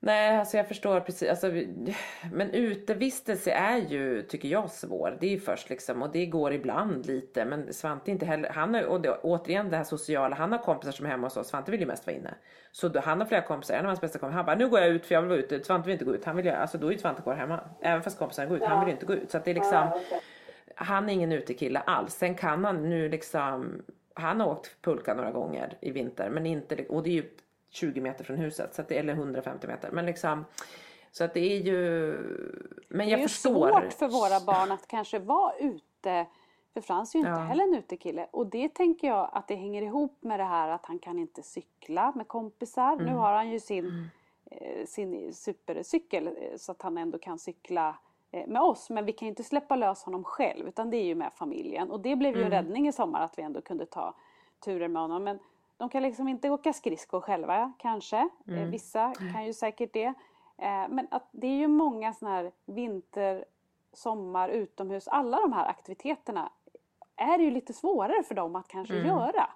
[0.04, 1.30] Nej, alltså jag förstår precis.
[1.30, 1.52] Alltså,
[2.32, 5.18] men utevistelse är ju, tycker jag, svår.
[5.20, 7.46] Det är ju först liksom, och det går ibland lite.
[7.46, 10.92] Men Svante inte heller, han har, och det, återigen det här sociala, han har kompisar
[10.92, 11.48] som är hemma hos oss.
[11.48, 12.34] Svante vill ju mest vara inne.
[12.72, 14.80] Så då, han har flera kompisar, en av hans bästa kompisar, han bara, nu går
[14.80, 15.64] jag ut för jag vill vara ute.
[15.64, 17.60] Svante vill inte gå ut, han vill göra, alltså då är ju Svante kvar hemma.
[17.82, 19.32] Även fast kompisarna går ut, han vill ju inte gå ut.
[19.32, 20.20] Så att det är liksom, Ja, okej.
[20.76, 22.14] han är ingen utekille alls.
[22.14, 23.82] Sen kan han nu liksom,
[24.14, 27.24] han har åkt pulka några gånger i vinter, men inte, och det är ju
[27.72, 29.92] 20 meter från huset, så att det, eller 150 meter.
[29.92, 30.46] Men liksom,
[31.12, 32.12] så att det är ju,
[32.88, 33.70] men Det jag är ju förstår.
[33.82, 36.26] svårt för våra barn att kanske vara ute.
[36.74, 37.46] För Frans är ju inte Ja.
[37.46, 38.28] heller en utekille.
[38.32, 41.44] Och det tänker jag att det hänger ihop med det här att han kan inte
[41.44, 42.94] cykla med kompisar.
[42.94, 43.06] Mm.
[43.06, 44.08] Nu har han ju sin,
[44.52, 47.96] eh, sin supercykel eh, så att han ändå kan cykla
[48.32, 48.90] eh, med oss.
[48.90, 51.92] Men vi kan ju inte släppa lös honom själv utan det är ju med familjen.
[51.92, 52.64] Och det blev ju en Mm.
[52.64, 54.16] räddning i sommar att vi ändå kunde ta
[54.66, 55.24] turer med honom.
[55.24, 55.40] Men
[55.82, 58.18] de kan liksom inte åka skridskor själva kanske.
[58.48, 60.06] Eh, Vissa kan ju säkert det.
[60.58, 63.46] Eh, Men att det är ju många sådana här vinter,
[63.94, 66.52] sommar, utomhus, alla de här aktiviteterna
[67.16, 69.50] är ju lite svårare för dem att kanske göra.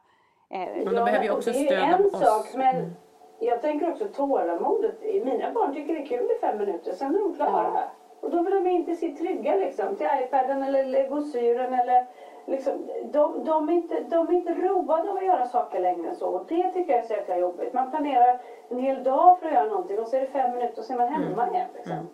[0.49, 2.13] Eh, Men de behöver ju också det är stöd en oss.
[2.13, 2.25] Mm.
[2.25, 2.95] sak, men
[3.39, 5.01] jag tänker också tålamodet.
[5.25, 7.83] Mina barn tycker det är kul i fem minuter, sen är de klara.
[8.21, 12.07] Och då vill de inte se trygga liksom, till iPaden eller legosyren eller
[12.47, 16.15] liksom, de, de, är inte, de är inte roade av att göra saker längre än
[16.15, 16.27] så.
[16.27, 17.73] Och det tycker jag är så jäkla jobbigt.
[17.73, 20.79] Man planerar en hel dag för att göra någonting och så är det fem minuter
[20.79, 21.55] och så är man hemma Mm.
[21.55, 21.67] igen.
[21.75, 22.07] Liksom.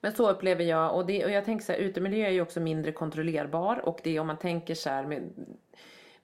[0.00, 2.60] Men så upplever jag och, det, och jag tänker så här, utemiljö är ju också
[2.60, 5.22] mindre kontrollerbar och det om man tänker så här med,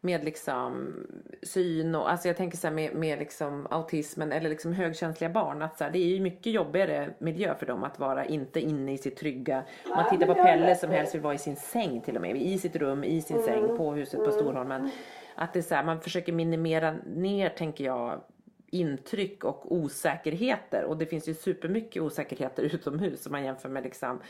[0.05, 0.95] med liksom
[1.43, 5.63] syn och alltså jag tänker så här med, med liksom autismen eller liksom högkänsliga barn
[5.63, 8.93] att så här, det är ju mycket jobbigare miljö för dem att vara inte inne
[8.93, 9.65] i sitt trygga.
[9.85, 12.37] Om man tittar på Pelle som helst vill vara i sin säng till och med,
[12.37, 13.47] i sitt rum, i sin Mm.
[13.47, 14.91] säng på huset på Storholmen.
[15.35, 18.21] Att det är så här, man försöker minimera ner tänker jag
[18.71, 24.21] intryck och osäkerheter och det finns ju supermycket osäkerheter utomhus om man jämför med liksom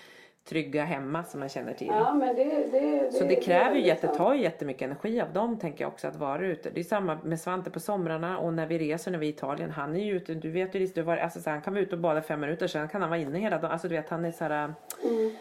[0.45, 1.87] trygga hemma som man känner till.
[1.87, 5.21] Ja, men det, det, det, Så det kräver ju jätte, liksom- tar ju jättemycket energi
[5.21, 6.71] av dem tänker jag också att vara ute.
[6.71, 9.35] Det är samma med Svante på somrarna och när vi reser när vi är i
[9.35, 9.71] Italien.
[9.71, 11.83] Han är ju ute, du vet ju Lisa, du var, alltså, så han kan vara
[11.83, 13.71] ute och bada fem minuter sen kan han vara inne hela dagen.
[13.71, 14.75] Alltså du vet han är så här,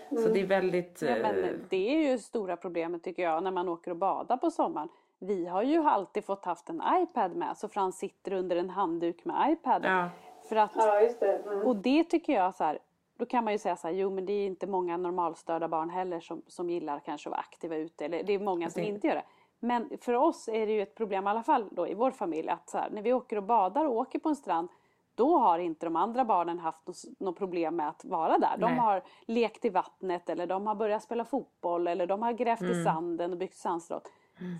[0.10, 1.02] Så det är väldigt...
[1.02, 4.38] Ja, men eh, det är ju stora problemet tycker jag när man åker och badar
[4.38, 4.90] på sommaren.
[5.20, 9.26] Vi har ju alltid fått haft en iPad med så Frans sitter under en handduk
[9.26, 9.92] med iPaden.
[9.98, 10.10] Ja.
[10.50, 11.38] För att, Ja, just det.
[11.38, 11.62] Mm.
[11.68, 12.80] och det tycker jag så här,
[13.18, 15.90] då kan man ju säga så här, jo men det är inte många normalstörda barn
[15.90, 18.06] heller som, som gillar kanske att vara aktiva ute.
[18.06, 19.24] Eller det är många som det- inte gör det.
[19.60, 22.50] Men för oss är det ju ett problem i alla fall då i vår familj
[22.50, 24.70] att så här, när vi åker och badar och åker på en strand
[25.16, 26.88] då har inte de andra barnen haft
[27.20, 28.58] något, problem med att vara där.
[28.58, 28.80] De Nej.
[28.80, 32.72] har lekt i vattnet eller de har börjat spela fotboll eller de har grävt Mm.
[32.82, 34.12] i sanden och byggt sandslott.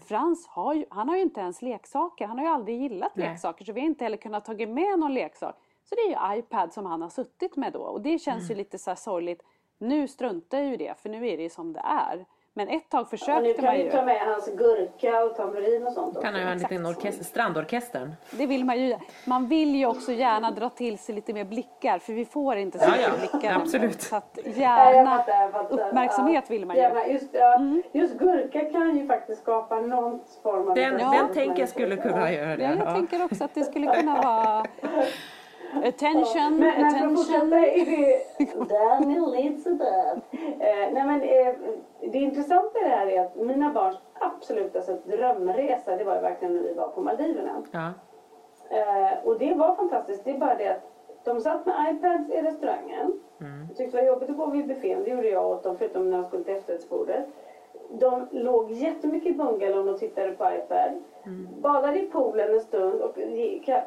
[0.06, 2.28] Frans har ju, han har ju inte ens leksaker.
[2.28, 3.30] Han har ju aldrig gillat Nej.
[3.30, 5.56] leksaker så vi har inte heller kunnat tagit med någon leksak.
[5.94, 8.50] Så det är ju iPad som han har suttit med då och det känns Mm.
[8.50, 9.42] ju lite så här sorgligt.
[9.78, 12.26] Nu struntar jag ju det för nu är det ju som det är.
[12.56, 13.92] Men ett tag Och nu försökte kan man vi ju.
[13.92, 17.24] ta med hans gurka och tamburin och sånt kan han ju ha en liten orkester,
[17.24, 18.14] strandorkestern.
[18.32, 18.98] Det vill man ju.
[19.26, 22.80] Man vill ju också gärna dra till sig lite mer blickar för vi får inte
[22.80, 23.34] så Ja, mycket ja, blickar.
[23.38, 23.62] nämligen.
[23.62, 24.02] absolut.
[24.02, 25.88] Så att Ja, jag gärna fattar, jag fattar.
[25.88, 26.52] uppmärksamhet ja.
[26.54, 26.82] vill man ju.
[26.82, 26.98] Mm.
[26.98, 27.60] Gärna, just, ja,
[27.92, 30.76] just gurka kan ju faktiskt skapa någon form av...
[30.76, 31.12] Den, Ja.
[31.12, 32.64] den tänker jag skulle kunna göra det.
[32.64, 32.94] Ja, jag Ja.
[32.96, 34.66] tänker också att det skulle kunna vara
[35.84, 37.16] attention, Men, men för att attention.
[37.16, 38.76] fortsätta i det...
[38.76, 40.18] Daniel Elisabeth.
[40.60, 41.56] Eh, nej men eh,
[42.12, 46.22] det intressanta i det här är att mina barns absoluta alltså, drömresa det var ju
[46.22, 47.64] verkligen när vi var på Maldiverna.
[47.72, 47.92] Ja.
[48.78, 50.24] Eh, och det var fantastiskt.
[50.24, 50.90] Det är bara det att
[51.24, 53.20] de satt med iPads i restaurangen.
[53.42, 53.66] Mm.
[53.68, 55.04] Jag tyckte det var jobbigt att gå vid buffén.
[55.04, 57.26] Det gjorde jag åt dem förutom när de skulle till efterrättsbordet.
[58.00, 60.92] De låg jättemycket i bungalown och tittade på iPad.
[61.26, 61.48] Mm.
[61.62, 63.18] Badade i poolen en stund och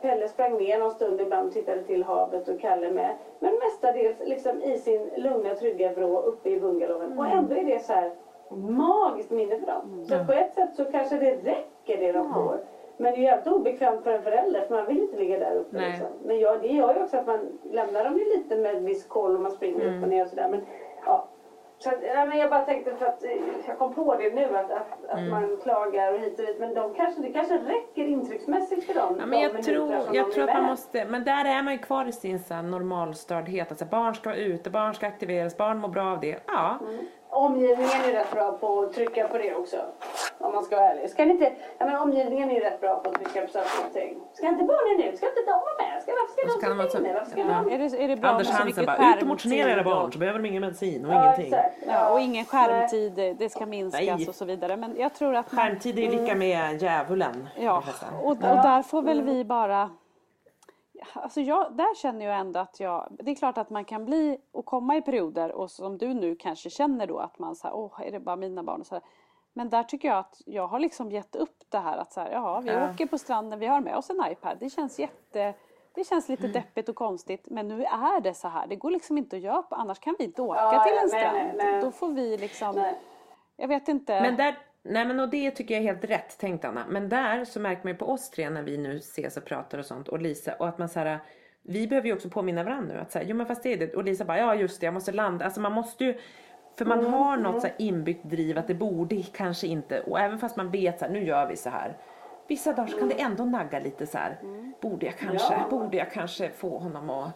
[0.03, 3.15] Pelle sprang ner någon stund ibland och tittade till havet och Kalle med.
[3.39, 7.07] Men mestadels liksom i sin lugna trygga vrå uppe i bungalowen.
[7.13, 7.19] Mm.
[7.19, 8.11] Och ändå är det så här
[8.51, 10.05] magiskt minne för dem.
[10.05, 12.61] Så på ett sätt så kanske det räcker det de får.
[12.97, 15.57] Men det är ju jävligt obekvämt för en förälder för man vill inte ligga där
[15.57, 15.77] uppe.
[15.77, 15.91] Nej.
[15.91, 16.07] Liksom.
[16.25, 17.39] Men ja, det gör ju också att man
[17.71, 19.97] lämnar dem ju lite med viss koll och man springer Mm.
[19.97, 20.49] upp och ner och sådär.
[20.51, 20.61] Men,
[21.07, 21.25] ja.
[21.79, 23.31] Så att, ja, men jag bara tänkte för att eh,
[23.67, 25.31] jag kom på det nu att, att, att Mm.
[25.31, 26.57] man klagar och hit och dit.
[26.61, 29.17] Men de kanske, det kanske räcker intrycksmässigt för dem.
[29.21, 32.05] Ja, men jag tror, jag tror att man måste, men där är man ju kvar
[32.09, 33.71] i sin så här normalstördhet.
[33.71, 36.37] Alltså barn ska vara ute, barn ska aktiveras, barn mår bra av det.
[36.47, 36.79] Ja,
[37.37, 39.77] Omgivningen är rätt bra på att trycka på det också.
[40.39, 41.11] Om man ska vara ärlig.
[41.11, 44.15] Ska inte, ja, men omgivningen är rätt bra på att trycka på saker och ting.
[44.35, 45.17] Ska inte barnen ut?
[45.19, 46.03] Ska inte de vara med?
[46.03, 47.13] Ska, varför ska de sitta vara så- inne?
[47.15, 47.47] Varför ska Ja.
[47.47, 47.73] de...
[47.75, 50.39] Är det, är det bra Anders Hansen bara, ut och motionera era barn så behöver
[50.39, 51.45] de ingen medicin och Ja, ingenting.
[51.55, 51.77] exakt.
[51.87, 54.29] Ja, och ingen skärmtid, det- ska minskas Nej.
[54.29, 54.77] och så vidare.
[54.77, 57.49] Men jag tror att man, Skärmtid är lika med djävulen.
[57.59, 57.83] Ja,
[58.23, 59.91] och, och där får väl vi bara...
[61.13, 64.39] Alltså jag, där känner jag ändå att jag, det är klart att man kan bli
[64.53, 68.01] och komma i perioder och som du nu kanske känner då att man säger, åh
[68.07, 69.05] är det bara mina barn och så här.
[69.53, 72.31] Men där tycker jag att jag har liksom gett upp det här att så här,
[72.33, 72.91] ja vi Ja.
[72.91, 74.57] åker på stranden, vi har med oss en iPad.
[74.61, 75.55] Det känns jätte,
[75.95, 76.41] det känns Mm.
[76.43, 78.67] lite deppigt och konstigt men nu är det så här.
[78.67, 81.09] Det går liksom inte att göra annars kan vi inte åka Ja, till en nej,
[81.09, 81.37] strand.
[81.37, 81.81] nej, nej.
[81.81, 82.93] Då får vi liksom,
[83.57, 84.21] jag vet inte.
[84.21, 84.59] Men där,
[84.89, 86.85] nej men och det tycker jag är helt rätt tänkt Anna.
[86.89, 89.79] Men där så märker man ju på oss tre när vi nu ses och pratar
[89.79, 91.19] och sånt och Lisa och att man så här,
[91.63, 93.95] vi behöver ju också påminna varandra nu att säga, jo men fast det är det
[93.95, 96.19] och Lisa bara ja just det jag måste landa, alltså man måste ju
[96.79, 100.39] för man Mm, har något så inbyggt driv att det borde kanske inte och även
[100.39, 101.97] fast man vet så här, nu gör vi så här.
[102.49, 104.39] Vissa dagar så kan det ändå nagga lite så här.
[104.81, 105.67] Borde jag kanske, Ja.
[105.71, 107.31] borde jag kanske få honom att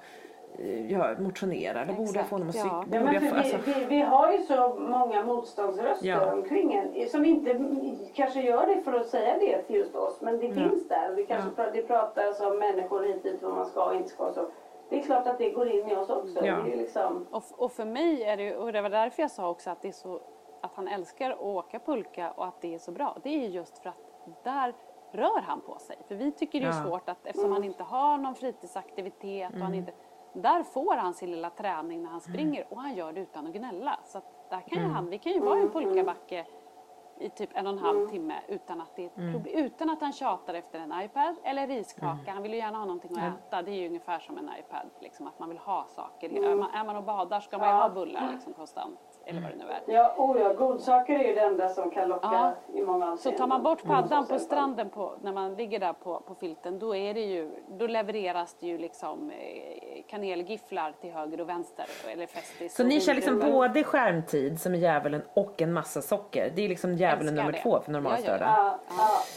[0.59, 2.85] eh, göra, motionera eller borde jag få honom att cykla?
[2.93, 3.01] ja.
[3.05, 6.33] Ja, jag få, alltså, vi, vi, vi har ju så många motståndsröster Ja.
[6.33, 7.61] omkring en som inte
[8.15, 10.55] kanske gör det för att säga det till just oss men det Ja.
[10.55, 11.13] finns där.
[11.15, 14.25] Vi kanske pra, det pratas om människor hit dit vad man ska och inte ska
[14.27, 14.47] och så.
[14.89, 16.47] Det är klart att det går in i oss också.
[16.47, 16.57] Ja.
[16.65, 19.49] Det är liksom, Och, och för mig är det och det var därför jag sa
[19.51, 20.21] också att det är så
[20.63, 23.17] att han älskar att åka pulka och att det är så bra.
[23.23, 23.97] Det är ju just för att
[24.45, 24.75] där
[25.13, 25.97] rör han på sig.
[26.09, 26.85] För vi tycker det är Ja.
[26.85, 29.93] svårt att eftersom han inte har någon fritidsaktivitet och han inte
[30.33, 33.53] där får han sin lilla träning när han springer och han gör det utan att
[33.53, 33.99] gnälla.
[34.05, 34.21] Så
[34.51, 36.47] där kan ju han, vi kan ju vara i en pulkabacke
[37.21, 40.55] i typ en och en halv timme utan att, det problem, utan att han tjatar
[40.55, 42.33] efter en iPad eller riskaka.
[42.33, 43.63] Han vill ju gärna ha någonting att äta.
[43.63, 44.91] Det är ju ungefär som en iPad.
[45.01, 46.31] Liksom, att man vill ha saker.
[46.31, 49.10] Är, man, är man och badar ska man ju ha bullar liksom, konstant.
[49.31, 49.97] Eller vad det nu är.
[49.97, 52.53] ja, oh ja, godsaker är ju det enda som kan locka Ja.
[52.79, 53.39] i många Så avseenden.
[53.39, 56.79] tar man bort paddan Så på stranden på, när man ligger där på, på filten
[56.79, 61.87] då, är det ju, då levereras det ju liksom eh, kanelgifflar till höger och vänster.
[62.13, 66.03] Eller festis Så och ni kör liksom både skärmtid som är djävulen och en massa
[66.03, 66.53] socker.
[66.57, 67.63] Det är liksom djävulen Älskar nummer det.
[67.63, 68.45] två för normalstörda.
[68.57, 68.79] Ja,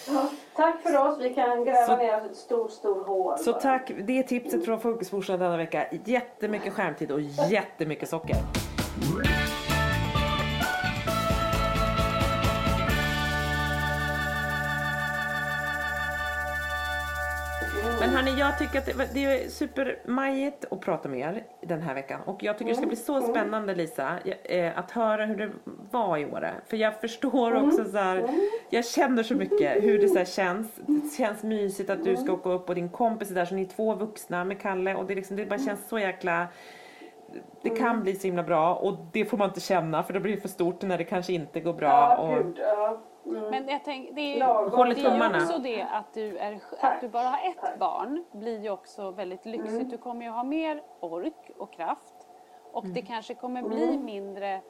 [0.08, 0.30] ja.
[0.56, 1.18] Tack för oss.
[1.20, 3.38] Vi kan gräva Så- ner ett stort, stort hål.
[3.38, 3.62] Så bara.
[3.62, 5.86] tack, det är tipset från Fokusmorsan denna vecka.
[6.06, 8.36] Jättemycket skärmtid och jättemycket socker.
[18.46, 22.22] Jag tycker att det, det är supermajigt att prata med er den här veckan.
[22.26, 25.50] Och jag tycker det ska bli så spännande Lisa, eh, att höra hur det
[25.92, 26.54] var i Åre.
[26.68, 28.30] För jag förstår också så här,
[28.70, 30.68] jag känner så mycket hur det så här känns.
[30.76, 33.62] Det känns mysigt att du ska åka upp och din kompis är där, så ni
[33.62, 34.96] är två vuxna med Kalle.
[34.96, 36.48] Och det, liksom, det bara känns så jäkla
[37.62, 40.38] det kan bli så himla bra och det får man inte känna för det blir
[40.38, 41.90] för stort när det kanske inte går bra.
[41.90, 42.58] Ja, och, gud.
[42.60, 43.02] Ja.
[43.26, 43.50] Mm.
[43.50, 44.72] Men jag tänk, det är, Lagom.
[44.90, 48.60] det är ju också det att du, är, att du bara har ett barn blir
[48.64, 49.90] ju också väldigt lyxigt.
[49.90, 52.28] Du kommer ju ha mer ork och kraft
[52.72, 54.62] och det kanske kommer bli mindre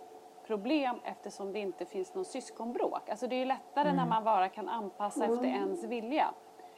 [0.47, 3.09] problem eftersom det inte finns någon syskonbråk.
[3.09, 6.33] Alltså det är ju lättare när man bara kan anpassa efter ens vilja.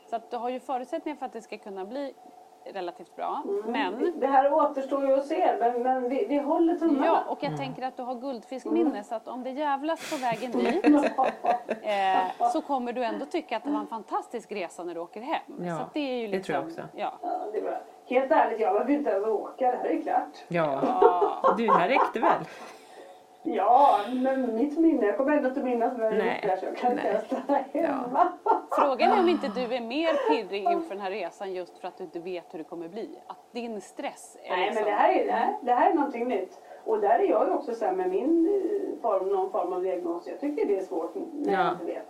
[0.10, 2.14] Så att du har ju förutsättningar för att det ska kunna bli
[2.74, 3.44] relativt bra.
[3.66, 7.06] Men Det här återstår ju att se, men, men vi, vi håller tummarna.
[7.06, 10.52] Ja, och jag tänker att du har guldfiskminne så att om det jävlas på vägen
[10.62, 10.86] dit
[11.82, 15.22] eh, så kommer du ändå tycka att det var en fantastisk resa när du åker
[15.22, 15.42] hem.
[15.60, 16.82] Ja, så det är ju det liksom, tror jag också.
[16.96, 17.14] Ja.
[17.22, 17.78] Ja, det är bra.
[18.08, 19.72] Helt ärligt, jag behöver inte över åka.
[19.72, 20.44] Det här är klart.
[20.48, 22.46] Ja, du, det här räckte väl?
[23.48, 25.06] Ja, men mitt minne.
[25.06, 27.26] Jag kommer ändå inte minnas vad jag Nej, gjort där så jag kan inte ens
[27.26, 28.28] stanna hemma.
[28.72, 31.98] Frågan är om inte du är mer pirrig inför den här resan just för att
[31.98, 33.20] du inte vet hur det kommer bli.
[33.28, 34.84] Att din stress är Nej, liksom...
[34.84, 36.60] men det här, är, det, här, det här är någonting nytt.
[36.86, 39.82] Och där är jag ju också så här med min eh, form, någon form av
[39.84, 40.28] diagnos.
[40.28, 41.60] Jag tycker det är svårt när Ja.
[41.64, 42.06] jag inte vet.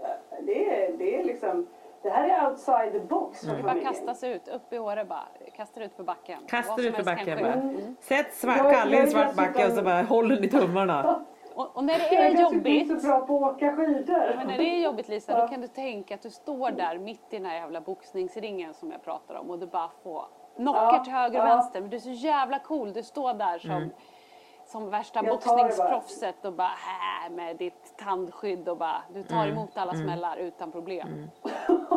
[0.00, 0.06] Ja,
[0.42, 1.66] Det är, det är liksom,
[2.06, 3.92] det här är outside the box för Det bara familjen.
[3.92, 5.28] kastas ut, upp i Åre bara.
[5.56, 6.38] Kastar ut för backen.
[6.48, 7.62] Kastar ut kan backen bara.
[8.00, 10.48] Sätt svart, Jag- Kalle i en jag- svart jag backe och så bara håller ni
[10.48, 11.20] tummarna.
[11.54, 13.76] Och, och när det Jag är är kanske jobbigt inte så bra på att åka
[13.76, 14.34] skidor.
[14.36, 17.20] Men när det är jobbigt Lisa, då kan du tänka att du står där mitt
[17.30, 20.24] i den här jävla boxningsringen som jag pratar om och du bara får
[20.56, 21.54] knockar Ja, till höger och ja.
[21.54, 21.80] vänster.
[21.80, 22.92] Men du är så jävla cool.
[22.92, 23.90] Du står där som, Mm.
[24.66, 25.32] som värsta Jag bara.
[25.34, 29.50] boxningsproffset och bara här med ditt tandskydd och bara du tar Mm.
[29.56, 31.30] emot alla smällar utan problem.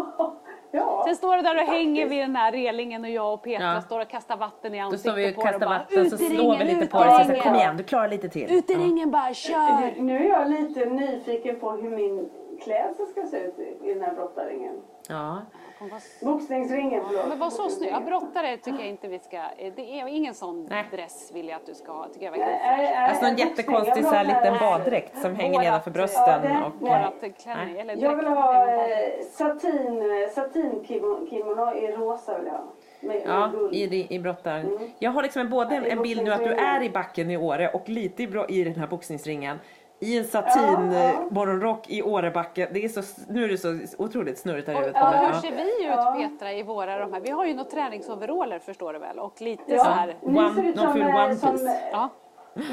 [0.71, 1.03] Ja.
[1.05, 3.81] Sen står du där och hänger vid den här relingen och jag och Petra Ja.
[3.81, 6.15] står och kastar vatten i Då ansiktet står vi och på kastar bara, vatten så
[6.15, 8.29] "Ut i slår vi lite på dig och så ringen." kom igen du klarar lite
[8.29, 8.51] till.
[8.57, 10.01] Ut i ringen bara, kör!
[10.01, 12.29] Nu, är jag lite nyfiken på hur min
[12.63, 14.75] klädsel ska se ut i, i den här brottarringen.
[15.09, 15.41] Ja.
[15.79, 17.03] Hon var Boxningsringen.
[17.29, 17.89] Men var så snygg.
[17.91, 19.41] Ja, brottare tycker jag inte vi ska...
[19.75, 20.85] Det är ingen sån Nej.
[20.91, 22.07] dress vill jag att du ska ha.
[22.07, 22.61] Tycker jag ofräscht.
[22.65, 26.41] nej, Alltså någon jättekonstig så här liten baddräkt som hänger nedanför Ja, brösten.
[26.41, 26.89] det- och, nej.
[26.91, 28.89] Vårat klänning, eller Jag vill ha eh,
[29.31, 32.63] satin, eh, satinkimono i rosa vill jag ha.
[33.01, 34.67] Med, Ja, med i, i brottaren.
[34.67, 34.89] Mm.
[34.99, 37.31] Jag har liksom en, både Ja, i en bild nu att du är i backen
[37.31, 39.59] i Åre och lite i, i den här boxningsringen.
[39.99, 42.69] I en satin ja, morgonrock i Årebacke.
[42.73, 45.01] Det är så, nu är det så otroligt snurrigt här i huvudet.
[45.01, 47.21] Ja, hur ser vi ut Petra i våra de här?
[47.21, 50.15] Vi har ju några träningsoveraller förstår du väl och lite ja, så här.
[50.21, 51.57] One, ser ut som, någon one som,
[51.91, 52.09] ja.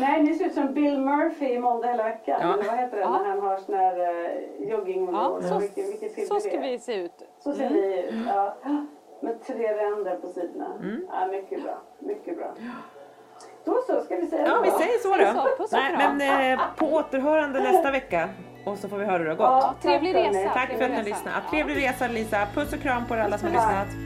[0.01, 2.39] Nej, ni ser ut som Bill Murphy i Måndag hela veckan.
[2.43, 2.55] Ja.
[2.55, 3.18] Eller vad heter det ja.
[3.18, 6.79] när han har sån här uh, jogging ja, så, vilket, vilket film Så ska vi
[6.79, 7.22] se ut.
[7.39, 7.74] Så ser mm.
[7.74, 8.57] vi ut, ja.
[9.20, 10.66] Med tre ränder på sidorna.
[10.81, 11.07] Mm.
[11.12, 12.55] Ja, mycket bra, mycket bra.
[13.66, 15.66] Då så, ska vi säga Ja, vi säger så då.
[15.66, 18.28] Så, Nej, men eh, på återhörande nästa vecka.
[18.64, 19.46] Och så får vi höra hur det har gått.
[19.62, 20.50] Ja, trevlig resa.
[20.54, 21.36] Tack för att ni lyssnade.
[21.50, 22.46] Trevlig resa Lisa.
[22.54, 24.05] Puss och kram på er alla som har lyssnat.